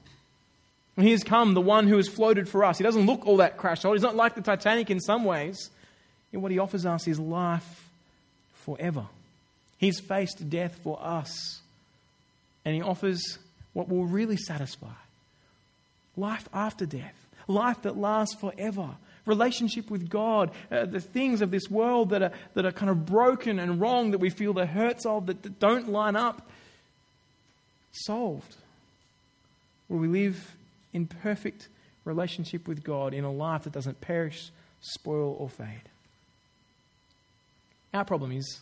And 0.97 1.05
he 1.05 1.11
has 1.11 1.23
come, 1.23 1.53
the 1.53 1.61
one 1.61 1.87
who 1.87 1.97
has 1.97 2.07
floated 2.07 2.49
for 2.49 2.63
us. 2.63 2.77
He 2.77 2.83
doesn't 2.83 3.05
look 3.05 3.25
all 3.25 3.37
that 3.37 3.57
crash 3.57 3.85
old. 3.85 3.95
He's 3.95 4.03
not 4.03 4.15
like 4.15 4.35
the 4.35 4.41
Titanic 4.41 4.89
in 4.89 4.99
some 4.99 5.23
ways. 5.23 5.69
And 6.31 6.41
what 6.41 6.51
he 6.51 6.59
offers 6.59 6.85
us 6.85 7.07
is 7.07 7.19
life 7.19 7.89
forever. 8.63 9.05
He's 9.77 9.99
faced 9.99 10.49
death 10.49 10.79
for 10.83 10.99
us. 11.01 11.61
And 12.65 12.75
he 12.75 12.81
offers 12.81 13.21
what 13.73 13.89
will 13.89 14.05
really 14.05 14.37
satisfy 14.37 14.93
life 16.15 16.47
after 16.53 16.85
death, 16.85 17.15
life 17.47 17.81
that 17.81 17.97
lasts 17.97 18.35
forever, 18.35 18.89
relationship 19.25 19.89
with 19.89 20.09
God, 20.09 20.51
uh, 20.71 20.85
the 20.85 20.99
things 20.99 21.41
of 21.41 21.51
this 21.51 21.69
world 21.69 22.09
that 22.09 22.21
are, 22.21 22.31
that 22.53 22.65
are 22.65 22.71
kind 22.71 22.89
of 22.89 23.05
broken 23.05 23.59
and 23.59 23.79
wrong, 23.79 24.11
that 24.11 24.19
we 24.19 24.29
feel 24.29 24.53
the 24.53 24.65
hurts 24.65 25.05
of, 25.05 25.25
that, 25.27 25.41
that 25.43 25.59
don't 25.59 25.89
line 25.89 26.15
up, 26.15 26.47
solved. 27.91 28.55
Where 29.87 29.99
we 29.99 30.07
live 30.07 30.55
in 30.93 31.07
perfect 31.07 31.67
relationship 32.05 32.67
with 32.67 32.83
God 32.83 33.13
in 33.13 33.23
a 33.23 33.31
life 33.31 33.63
that 33.63 33.73
doesn't 33.73 34.01
perish, 34.01 34.51
spoil, 34.81 35.35
or 35.39 35.49
fade. 35.49 35.89
Our 37.93 38.05
problem 38.05 38.31
is 38.31 38.59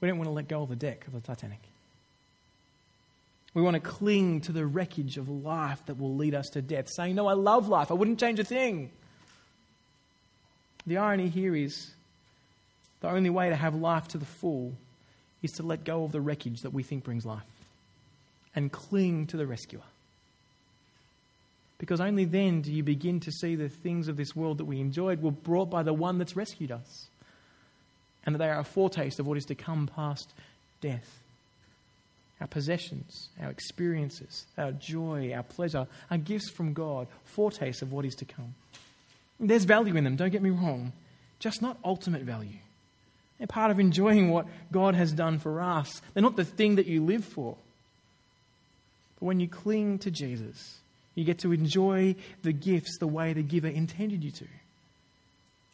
we 0.00 0.08
don't 0.08 0.18
want 0.18 0.28
to 0.28 0.32
let 0.32 0.48
go 0.48 0.62
of 0.62 0.68
the 0.68 0.76
deck 0.76 1.06
of 1.06 1.12
the 1.12 1.20
Titanic. 1.20 1.58
We 3.54 3.62
want 3.62 3.74
to 3.74 3.80
cling 3.80 4.40
to 4.42 4.52
the 4.52 4.64
wreckage 4.64 5.18
of 5.18 5.28
life 5.28 5.84
that 5.86 5.98
will 5.98 6.16
lead 6.16 6.34
us 6.34 6.48
to 6.50 6.62
death, 6.62 6.88
saying, 6.88 7.14
No, 7.14 7.26
I 7.26 7.34
love 7.34 7.68
life. 7.68 7.90
I 7.90 7.94
wouldn't 7.94 8.18
change 8.18 8.38
a 8.38 8.44
thing. 8.44 8.90
The 10.86 10.96
irony 10.96 11.28
here 11.28 11.54
is 11.54 11.90
the 13.00 13.10
only 13.10 13.30
way 13.30 13.50
to 13.50 13.56
have 13.56 13.74
life 13.74 14.08
to 14.08 14.18
the 14.18 14.24
full 14.24 14.72
is 15.42 15.52
to 15.52 15.62
let 15.62 15.84
go 15.84 16.04
of 16.04 16.12
the 16.12 16.20
wreckage 16.20 16.60
that 16.60 16.72
we 16.72 16.82
think 16.82 17.04
brings 17.04 17.26
life 17.26 17.42
and 18.54 18.70
cling 18.70 19.26
to 19.28 19.36
the 19.36 19.46
rescuer. 19.46 19.82
Because 21.78 22.00
only 22.00 22.24
then 22.24 22.62
do 22.62 22.72
you 22.72 22.84
begin 22.84 23.18
to 23.20 23.32
see 23.32 23.56
the 23.56 23.68
things 23.68 24.06
of 24.06 24.16
this 24.16 24.36
world 24.36 24.58
that 24.58 24.66
we 24.66 24.80
enjoyed 24.80 25.20
were 25.20 25.32
brought 25.32 25.68
by 25.68 25.82
the 25.82 25.92
one 25.92 26.18
that's 26.18 26.36
rescued 26.36 26.70
us. 26.70 27.08
And 28.24 28.34
that 28.34 28.38
they 28.38 28.48
are 28.48 28.60
a 28.60 28.64
foretaste 28.64 29.18
of 29.18 29.26
what 29.26 29.36
is 29.36 29.44
to 29.46 29.54
come 29.54 29.88
past 29.88 30.28
death. 30.80 31.18
Our 32.40 32.46
possessions, 32.46 33.28
our 33.40 33.50
experiences, 33.50 34.46
our 34.58 34.72
joy, 34.72 35.32
our 35.34 35.42
pleasure 35.44 35.86
are 36.10 36.18
gifts 36.18 36.50
from 36.50 36.72
God, 36.72 37.06
foretastes 37.24 37.82
of 37.82 37.92
what 37.92 38.04
is 38.04 38.14
to 38.16 38.24
come. 38.24 38.54
There's 39.38 39.64
value 39.64 39.96
in 39.96 40.04
them, 40.04 40.16
don't 40.16 40.30
get 40.30 40.42
me 40.42 40.50
wrong, 40.50 40.92
just 41.38 41.62
not 41.62 41.78
ultimate 41.84 42.22
value. 42.22 42.58
They're 43.38 43.46
part 43.48 43.72
of 43.72 43.80
enjoying 43.80 44.30
what 44.30 44.46
God 44.70 44.94
has 44.94 45.12
done 45.12 45.38
for 45.40 45.60
us. 45.60 46.00
They're 46.14 46.22
not 46.22 46.36
the 46.36 46.44
thing 46.44 46.76
that 46.76 46.86
you 46.86 47.04
live 47.04 47.24
for. 47.24 47.56
But 49.18 49.26
when 49.26 49.40
you 49.40 49.48
cling 49.48 49.98
to 50.00 50.10
Jesus, 50.10 50.78
you 51.14 51.24
get 51.24 51.40
to 51.40 51.52
enjoy 51.52 52.14
the 52.42 52.52
gifts 52.52 52.98
the 52.98 53.06
way 53.06 53.32
the 53.32 53.42
giver 53.42 53.68
intended 53.68 54.22
you 54.22 54.30
to, 54.30 54.46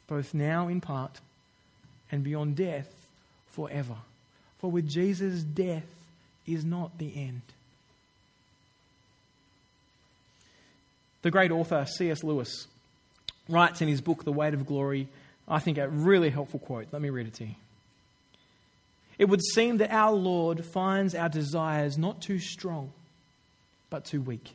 both 0.07 0.33
now 0.35 0.69
in 0.69 0.81
part 0.81 1.21
and 2.11 2.25
beyond 2.25 2.57
death 2.57 2.89
forever. 3.51 3.97
For 4.59 4.71
with 4.71 4.89
Jesus, 4.89 5.43
death 5.43 5.87
is 6.47 6.65
not 6.65 6.99
the 6.99 7.13
end. 7.15 7.43
The 11.23 11.31
great 11.31 11.51
author 11.51 11.85
C.S. 11.87 12.23
Lewis 12.23 12.67
writes 13.49 13.83
in 13.83 13.89
his 13.89 14.01
book, 14.01 14.25
The 14.25 14.33
Weight 14.33 14.55
of 14.55 14.67
Glory, 14.67 15.09
I 15.47 15.59
think 15.59 15.79
a 15.79 15.89
really 15.89 16.31
helpful 16.31 16.61
quote. 16.61 16.89
Let 16.93 17.03
me 17.03 17.11
read 17.11 17.27
it 17.27 17.35
to 17.35 17.45
you. 17.45 17.55
It 19.19 19.29
would 19.29 19.43
seem 19.43 19.79
that 19.79 19.91
our 19.91 20.13
Lord 20.13 20.65
finds 20.65 21.15
our 21.15 21.29
desires 21.29 21.99
not 21.99 22.23
too 22.23 22.39
strong, 22.39 22.93
but 23.91 24.05
too 24.05 24.21
weak. 24.21 24.55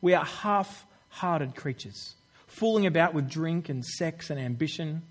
We 0.00 0.14
are 0.14 0.24
half 0.24 0.84
hearted 1.10 1.54
creatures, 1.54 2.14
fooling 2.48 2.86
about 2.86 3.14
with 3.14 3.30
drink 3.30 3.68
and 3.68 3.84
sex 3.84 4.30
and 4.30 4.40
ambition 4.40 5.02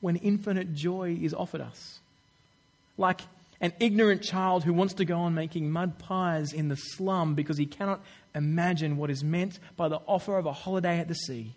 when 0.00 0.16
infinite 0.16 0.74
joy 0.74 1.18
is 1.20 1.34
offered 1.34 1.60
us. 1.60 2.00
Like 2.96 3.20
an 3.60 3.72
ignorant 3.78 4.22
child 4.22 4.64
who 4.64 4.72
wants 4.72 4.94
to 4.94 5.04
go 5.04 5.18
on 5.18 5.34
making 5.34 5.70
mud 5.70 5.98
pies 5.98 6.52
in 6.52 6.68
the 6.68 6.76
slum 6.76 7.34
because 7.34 7.58
he 7.58 7.66
cannot 7.66 8.00
imagine 8.34 8.96
what 8.96 9.10
is 9.10 9.22
meant 9.22 9.58
by 9.76 9.88
the 9.88 10.00
offer 10.06 10.38
of 10.38 10.46
a 10.46 10.52
holiday 10.52 10.98
at 10.98 11.08
the 11.08 11.14
sea. 11.14 11.52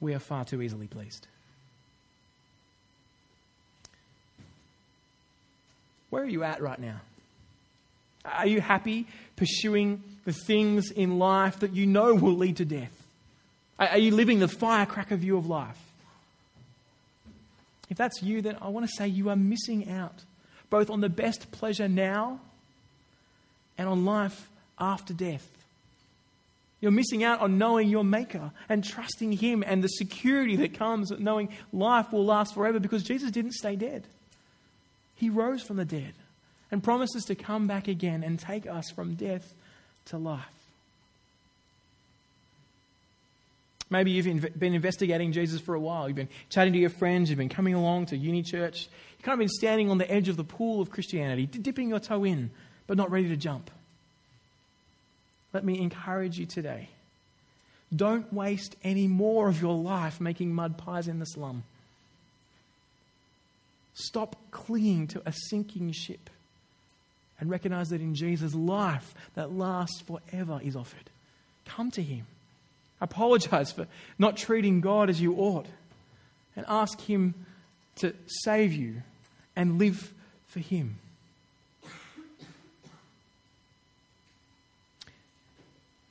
We 0.00 0.14
are 0.14 0.18
far 0.18 0.44
too 0.44 0.62
easily 0.62 0.86
pleased. 0.86 1.26
Where 6.10 6.22
are 6.22 6.28
you 6.28 6.44
at 6.44 6.60
right 6.62 6.78
now? 6.78 7.00
Are 8.24 8.46
you 8.46 8.60
happy 8.60 9.06
pursuing 9.36 10.02
the 10.24 10.32
things 10.32 10.90
in 10.90 11.18
life 11.18 11.60
that 11.60 11.72
you 11.74 11.86
know 11.86 12.14
will 12.14 12.36
lead 12.36 12.56
to 12.58 12.64
death? 12.64 12.92
Are 13.78 13.98
you 13.98 14.14
living 14.14 14.38
the 14.38 14.48
firecracker 14.48 15.16
view 15.16 15.36
of 15.36 15.46
life? 15.46 15.78
If 17.88 17.96
that's 17.96 18.22
you, 18.22 18.42
then 18.42 18.56
I 18.60 18.68
want 18.68 18.86
to 18.86 18.92
say 18.96 19.08
you 19.08 19.30
are 19.30 19.36
missing 19.36 19.90
out 19.90 20.24
both 20.70 20.90
on 20.90 21.00
the 21.00 21.08
best 21.08 21.50
pleasure 21.52 21.88
now 21.88 22.40
and 23.78 23.88
on 23.88 24.04
life 24.04 24.48
after 24.78 25.14
death. 25.14 25.48
You're 26.80 26.92
missing 26.92 27.24
out 27.24 27.40
on 27.40 27.58
knowing 27.58 27.88
your 27.88 28.04
Maker 28.04 28.50
and 28.68 28.84
trusting 28.84 29.32
Him 29.32 29.64
and 29.66 29.82
the 29.82 29.88
security 29.88 30.56
that 30.56 30.74
comes 30.74 31.10
knowing 31.10 31.48
life 31.72 32.12
will 32.12 32.24
last 32.24 32.54
forever 32.54 32.78
because 32.78 33.02
Jesus 33.02 33.30
didn't 33.30 33.54
stay 33.54 33.76
dead. 33.76 34.04
He 35.14 35.30
rose 35.30 35.62
from 35.62 35.76
the 35.76 35.84
dead 35.84 36.12
and 36.70 36.82
promises 36.82 37.24
to 37.24 37.34
come 37.34 37.66
back 37.66 37.88
again 37.88 38.22
and 38.22 38.38
take 38.38 38.66
us 38.66 38.90
from 38.90 39.14
death 39.14 39.54
to 40.06 40.18
life. 40.18 40.55
Maybe 43.88 44.10
you've 44.10 44.58
been 44.58 44.74
investigating 44.74 45.32
Jesus 45.32 45.60
for 45.60 45.74
a 45.74 45.80
while. 45.80 46.08
You've 46.08 46.16
been 46.16 46.28
chatting 46.48 46.72
to 46.72 46.78
your 46.78 46.90
friends. 46.90 47.30
You've 47.30 47.38
been 47.38 47.48
coming 47.48 47.74
along 47.74 48.06
to 48.06 48.16
uni 48.16 48.42
church. 48.42 48.88
You've 49.16 49.24
kind 49.24 49.34
of 49.34 49.38
been 49.38 49.48
standing 49.48 49.90
on 49.90 49.98
the 49.98 50.10
edge 50.10 50.28
of 50.28 50.36
the 50.36 50.44
pool 50.44 50.80
of 50.80 50.90
Christianity, 50.90 51.46
dipping 51.46 51.88
your 51.88 52.00
toe 52.00 52.24
in, 52.24 52.50
but 52.86 52.96
not 52.96 53.10
ready 53.10 53.28
to 53.28 53.36
jump. 53.36 53.70
Let 55.52 55.64
me 55.64 55.80
encourage 55.80 56.36
you 56.36 56.46
today. 56.46 56.88
Don't 57.94 58.32
waste 58.32 58.74
any 58.82 59.06
more 59.06 59.48
of 59.48 59.62
your 59.62 59.74
life 59.74 60.20
making 60.20 60.52
mud 60.52 60.76
pies 60.76 61.06
in 61.06 61.20
the 61.20 61.24
slum. 61.24 61.62
Stop 63.94 64.36
clinging 64.50 65.06
to 65.08 65.22
a 65.24 65.32
sinking 65.48 65.92
ship 65.92 66.28
and 67.38 67.48
recognize 67.48 67.90
that 67.90 68.00
in 68.00 68.14
Jesus, 68.14 68.54
life 68.54 69.14
that 69.34 69.52
lasts 69.52 70.02
forever 70.02 70.60
is 70.62 70.74
offered. 70.74 71.08
Come 71.64 71.90
to 71.92 72.02
Him. 72.02 72.26
Apologize 73.00 73.72
for 73.72 73.86
not 74.18 74.36
treating 74.36 74.80
God 74.80 75.10
as 75.10 75.20
you 75.20 75.34
ought 75.34 75.66
and 76.56 76.64
ask 76.68 77.00
Him 77.00 77.34
to 77.96 78.14
save 78.26 78.72
you 78.72 79.02
and 79.54 79.78
live 79.78 80.12
for 80.46 80.60
Him. 80.60 80.98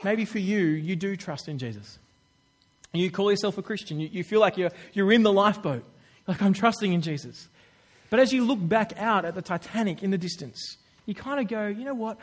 Maybe 0.03 0.25
for 0.25 0.37
you, 0.37 0.59
you 0.59 0.95
do 0.95 1.15
trust 1.15 1.47
in 1.47 1.57
Jesus. 1.57 1.97
And 2.93 3.01
you 3.01 3.09
call 3.09 3.31
yourself 3.31 3.57
a 3.57 3.63
Christian. 3.63 3.99
You, 3.99 4.07
you 4.11 4.23
feel 4.23 4.39
like 4.39 4.55
you're, 4.55 4.69
you're 4.93 5.11
in 5.11 5.23
the 5.23 5.33
lifeboat. 5.33 5.83
Like, 6.27 6.41
I'm 6.41 6.53
trusting 6.53 6.93
in 6.93 7.01
Jesus. 7.01 7.47
But 8.11 8.19
as 8.19 8.31
you 8.31 8.45
look 8.45 8.59
back 8.61 8.93
out 8.97 9.25
at 9.25 9.33
the 9.33 9.41
Titanic 9.41 10.03
in 10.03 10.11
the 10.11 10.17
distance, 10.17 10.77
you 11.07 11.15
kind 11.15 11.39
of 11.39 11.47
go, 11.47 11.65
you 11.67 11.83
know 11.83 11.95
what? 11.95 12.19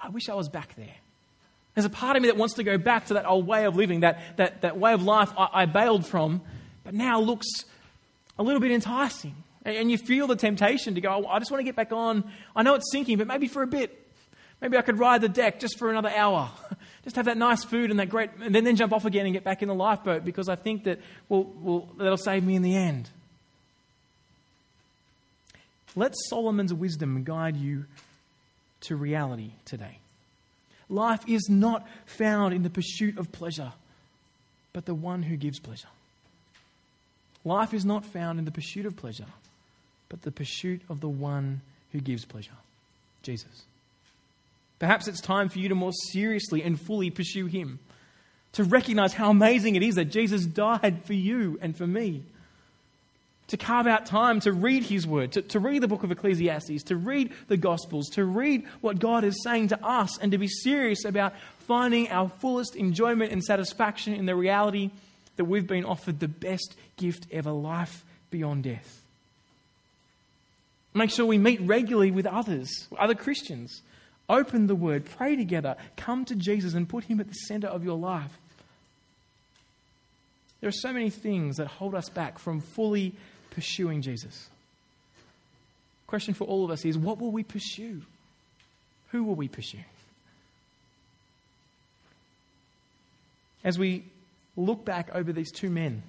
I 0.00 0.10
wish 0.10 0.28
I 0.28 0.34
was 0.34 0.48
back 0.48 0.76
there. 0.76 0.94
There's 1.74 1.86
a 1.86 1.90
part 1.90 2.16
of 2.16 2.22
me 2.22 2.28
that 2.28 2.36
wants 2.36 2.54
to 2.54 2.64
go 2.64 2.76
back 2.76 3.06
to 3.06 3.14
that 3.14 3.26
old 3.26 3.46
way 3.46 3.64
of 3.64 3.76
living, 3.76 4.00
that, 4.00 4.36
that, 4.36 4.60
that 4.60 4.78
way 4.78 4.92
of 4.92 5.02
life 5.02 5.32
I, 5.38 5.48
I 5.52 5.66
bailed 5.66 6.06
from, 6.06 6.42
but 6.84 6.94
now 6.94 7.20
looks 7.20 7.46
a 8.38 8.42
little 8.42 8.60
bit 8.60 8.70
enticing. 8.70 9.34
And, 9.64 9.76
and 9.76 9.90
you 9.90 9.96
feel 9.96 10.26
the 10.26 10.36
temptation 10.36 10.94
to 10.96 11.00
go, 11.00 11.24
oh, 11.24 11.28
I 11.28 11.38
just 11.38 11.50
want 11.50 11.60
to 11.60 11.64
get 11.64 11.76
back 11.76 11.92
on. 11.92 12.30
I 12.54 12.62
know 12.62 12.74
it's 12.74 12.90
sinking, 12.90 13.16
but 13.16 13.26
maybe 13.26 13.48
for 13.48 13.62
a 13.62 13.66
bit. 13.66 13.98
Maybe 14.60 14.76
I 14.76 14.82
could 14.82 14.98
ride 14.98 15.22
the 15.22 15.28
deck 15.28 15.58
just 15.58 15.78
for 15.78 15.90
another 15.90 16.10
hour, 16.10 16.48
just 17.04 17.16
have 17.16 17.24
that 17.24 17.36
nice 17.36 17.64
food 17.64 17.90
and 17.90 17.98
that 17.98 18.08
great, 18.08 18.30
and 18.40 18.54
then, 18.54 18.62
then 18.62 18.76
jump 18.76 18.92
off 18.92 19.04
again 19.04 19.26
and 19.26 19.32
get 19.32 19.42
back 19.42 19.60
in 19.60 19.68
the 19.68 19.74
lifeboat 19.74 20.24
because 20.24 20.48
I 20.48 20.54
think 20.54 20.84
that, 20.84 21.00
well, 21.28 21.88
that'll 21.98 22.16
save 22.16 22.44
me 22.44 22.54
in 22.54 22.62
the 22.62 22.76
end. 22.76 23.10
Let 25.96 26.14
Solomon's 26.28 26.72
wisdom 26.72 27.24
guide 27.24 27.56
you 27.56 27.86
to 28.82 28.96
reality 28.96 29.52
today. 29.64 29.98
Life 30.92 31.26
is 31.26 31.48
not 31.48 31.88
found 32.04 32.52
in 32.52 32.62
the 32.64 32.70
pursuit 32.70 33.16
of 33.16 33.32
pleasure, 33.32 33.72
but 34.74 34.84
the 34.84 34.94
one 34.94 35.22
who 35.22 35.38
gives 35.38 35.58
pleasure. 35.58 35.88
Life 37.46 37.72
is 37.72 37.86
not 37.86 38.04
found 38.04 38.38
in 38.38 38.44
the 38.44 38.50
pursuit 38.50 38.84
of 38.84 38.94
pleasure, 38.94 39.26
but 40.10 40.20
the 40.20 40.30
pursuit 40.30 40.82
of 40.90 41.00
the 41.00 41.08
one 41.08 41.62
who 41.92 42.00
gives 42.00 42.26
pleasure 42.26 42.52
Jesus. 43.22 43.62
Perhaps 44.78 45.08
it's 45.08 45.22
time 45.22 45.48
for 45.48 45.60
you 45.60 45.70
to 45.70 45.74
more 45.74 45.92
seriously 46.10 46.62
and 46.62 46.78
fully 46.78 47.08
pursue 47.08 47.46
Him, 47.46 47.78
to 48.52 48.62
recognize 48.62 49.14
how 49.14 49.30
amazing 49.30 49.76
it 49.76 49.82
is 49.82 49.94
that 49.94 50.06
Jesus 50.06 50.44
died 50.44 51.04
for 51.04 51.14
you 51.14 51.58
and 51.62 51.74
for 51.74 51.86
me 51.86 52.22
to 53.52 53.58
carve 53.58 53.86
out 53.86 54.06
time 54.06 54.40
to 54.40 54.50
read 54.50 54.82
His 54.82 55.06
Word, 55.06 55.32
to, 55.32 55.42
to 55.42 55.60
read 55.60 55.82
the 55.82 55.88
book 55.88 56.04
of 56.04 56.10
Ecclesiastes, 56.10 56.84
to 56.84 56.96
read 56.96 57.32
the 57.48 57.58
Gospels, 57.58 58.08
to 58.12 58.24
read 58.24 58.64
what 58.80 58.98
God 58.98 59.24
is 59.24 59.42
saying 59.44 59.68
to 59.68 59.86
us, 59.86 60.16
and 60.16 60.32
to 60.32 60.38
be 60.38 60.48
serious 60.48 61.04
about 61.04 61.34
finding 61.58 62.10
our 62.10 62.30
fullest 62.30 62.74
enjoyment 62.76 63.30
and 63.30 63.44
satisfaction 63.44 64.14
in 64.14 64.24
the 64.24 64.34
reality 64.34 64.90
that 65.36 65.44
we've 65.44 65.66
been 65.66 65.84
offered 65.84 66.18
the 66.18 66.28
best 66.28 66.74
gift 66.96 67.26
ever 67.30 67.50
life 67.50 68.06
beyond 68.30 68.64
death. 68.64 69.02
Make 70.94 71.10
sure 71.10 71.26
we 71.26 71.36
meet 71.36 71.60
regularly 71.60 72.10
with 72.10 72.24
others, 72.24 72.70
other 72.98 73.14
Christians. 73.14 73.82
Open 74.30 74.66
the 74.66 74.74
Word, 74.74 75.04
pray 75.04 75.36
together, 75.36 75.76
come 75.98 76.24
to 76.24 76.34
Jesus 76.34 76.72
and 76.72 76.88
put 76.88 77.04
Him 77.04 77.20
at 77.20 77.28
the 77.28 77.34
center 77.34 77.68
of 77.68 77.84
your 77.84 77.98
life. 77.98 78.32
There 80.62 80.68
are 80.68 80.72
so 80.72 80.94
many 80.94 81.10
things 81.10 81.58
that 81.58 81.66
hold 81.66 81.94
us 81.94 82.08
back 82.08 82.38
from 82.38 82.62
fully 82.62 83.14
pursuing 83.52 84.02
Jesus. 84.02 84.48
Question 86.06 86.34
for 86.34 86.44
all 86.44 86.64
of 86.64 86.70
us 86.70 86.84
is 86.84 86.98
what 86.98 87.20
will 87.20 87.30
we 87.30 87.42
pursue? 87.42 88.02
Who 89.10 89.24
will 89.24 89.34
we 89.34 89.48
pursue? 89.48 89.78
As 93.64 93.78
we 93.78 94.04
look 94.56 94.84
back 94.84 95.10
over 95.14 95.32
these 95.32 95.52
two 95.52 95.70
men, 95.70 96.02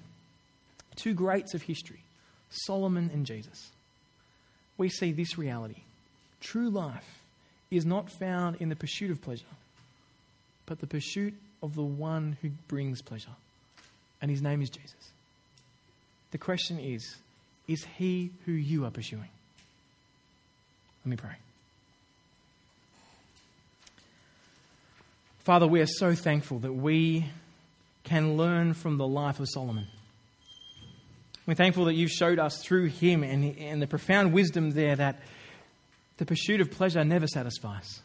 two 0.96 1.14
greats 1.14 1.54
of 1.54 1.62
history, 1.62 2.00
Solomon 2.50 3.10
and 3.12 3.24
Jesus, 3.24 3.70
we 4.76 4.88
see 4.88 5.12
this 5.12 5.38
reality. 5.38 5.82
True 6.40 6.68
life 6.68 7.22
is 7.70 7.86
not 7.86 8.10
found 8.10 8.56
in 8.56 8.68
the 8.68 8.76
pursuit 8.76 9.10
of 9.10 9.22
pleasure, 9.22 9.44
but 10.66 10.80
the 10.80 10.86
pursuit 10.86 11.34
of 11.62 11.74
the 11.74 11.82
one 11.82 12.36
who 12.42 12.50
brings 12.68 13.00
pleasure. 13.00 13.28
And 14.20 14.30
his 14.30 14.42
name 14.42 14.60
is 14.62 14.70
Jesus. 14.70 15.12
The 16.30 16.38
question 16.38 16.78
is 16.78 17.16
is 17.66 17.84
he 17.96 18.30
who 18.44 18.52
you 18.52 18.84
are 18.84 18.90
pursuing? 18.90 19.28
Let 21.04 21.10
me 21.10 21.16
pray. 21.16 21.36
Father, 25.40 25.66
we 25.66 25.80
are 25.80 25.86
so 25.86 26.14
thankful 26.14 26.60
that 26.60 26.72
we 26.72 27.26
can 28.04 28.36
learn 28.36 28.72
from 28.72 28.96
the 28.96 29.06
life 29.06 29.40
of 29.40 29.48
Solomon. 29.48 29.86
We're 31.46 31.54
thankful 31.54 31.86
that 31.86 31.94
you've 31.94 32.10
showed 32.10 32.38
us 32.38 32.62
through 32.62 32.86
him 32.86 33.22
and, 33.22 33.58
and 33.58 33.82
the 33.82 33.86
profound 33.86 34.32
wisdom 34.32 34.70
there 34.70 34.96
that 34.96 35.20
the 36.16 36.24
pursuit 36.24 36.60
of 36.60 36.70
pleasure 36.70 37.04
never 37.04 37.26
satisfies. 37.26 38.00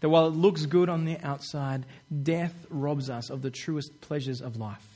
That 0.00 0.08
while 0.08 0.28
it 0.28 0.34
looks 0.34 0.66
good 0.66 0.88
on 0.88 1.04
the 1.04 1.18
outside, 1.18 1.84
death 2.22 2.54
robs 2.70 3.10
us 3.10 3.30
of 3.30 3.42
the 3.42 3.50
truest 3.50 4.00
pleasures 4.00 4.40
of 4.40 4.56
life. 4.56 4.86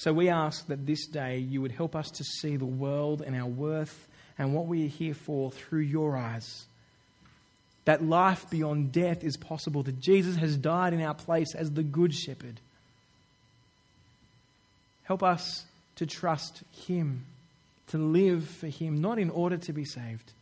So 0.00 0.14
we 0.14 0.30
ask 0.30 0.66
that 0.68 0.86
this 0.86 1.06
day 1.06 1.36
you 1.36 1.60
would 1.60 1.72
help 1.72 1.94
us 1.94 2.10
to 2.12 2.24
see 2.24 2.56
the 2.56 2.64
world 2.64 3.20
and 3.20 3.36
our 3.36 3.46
worth 3.46 4.08
and 4.38 4.54
what 4.54 4.66
we 4.66 4.86
are 4.86 4.88
here 4.88 5.12
for 5.12 5.50
through 5.50 5.80
your 5.80 6.16
eyes. 6.16 6.64
That 7.84 8.02
life 8.02 8.48
beyond 8.48 8.92
death 8.92 9.22
is 9.22 9.36
possible, 9.36 9.82
that 9.82 10.00
Jesus 10.00 10.36
has 10.36 10.56
died 10.56 10.94
in 10.94 11.02
our 11.02 11.12
place 11.12 11.54
as 11.54 11.72
the 11.72 11.82
Good 11.82 12.14
Shepherd. 12.14 12.60
Help 15.02 15.22
us 15.22 15.66
to 15.96 16.06
trust 16.06 16.62
Him, 16.86 17.26
to 17.88 17.98
live 17.98 18.48
for 18.48 18.68
Him, 18.68 19.02
not 19.02 19.18
in 19.18 19.28
order 19.28 19.58
to 19.58 19.72
be 19.74 19.84
saved, 19.84 20.32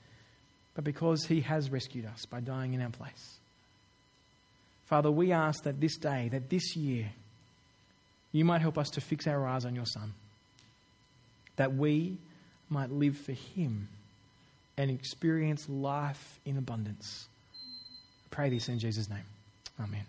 but 0.76 0.84
because 0.84 1.24
He 1.24 1.40
has 1.40 1.68
rescued 1.68 2.06
us 2.06 2.26
by 2.26 2.38
dying 2.38 2.74
in 2.74 2.80
our 2.80 2.90
place. 2.90 3.38
Father, 4.86 5.11
we 5.11 5.32
ask 5.32 5.64
that 5.64 5.80
this 5.80 5.96
day, 5.96 6.28
that 6.28 6.48
this 6.48 6.76
year, 6.76 7.11
you 8.33 8.45
might 8.45 8.61
help 8.61 8.79
us 8.79 8.91
to 8.91 9.01
fix 9.01 9.26
our 9.26 9.47
eyes 9.47 9.64
on 9.64 9.74
your 9.74 9.87
Son, 9.87 10.12
that 11.57 11.74
we 11.74 12.18
might 12.68 12.91
live 12.91 13.16
for 13.16 13.33
Him 13.33 13.89
and 14.76 14.91
experience 14.91 15.68
life 15.68 16.39
in 16.45 16.57
abundance. 16.57 17.26
I 18.26 18.29
pray 18.31 18.51
this 18.51 18.68
in 18.68 18.79
Jesus' 18.79 19.09
name. 19.09 19.24
Amen. 19.81 20.05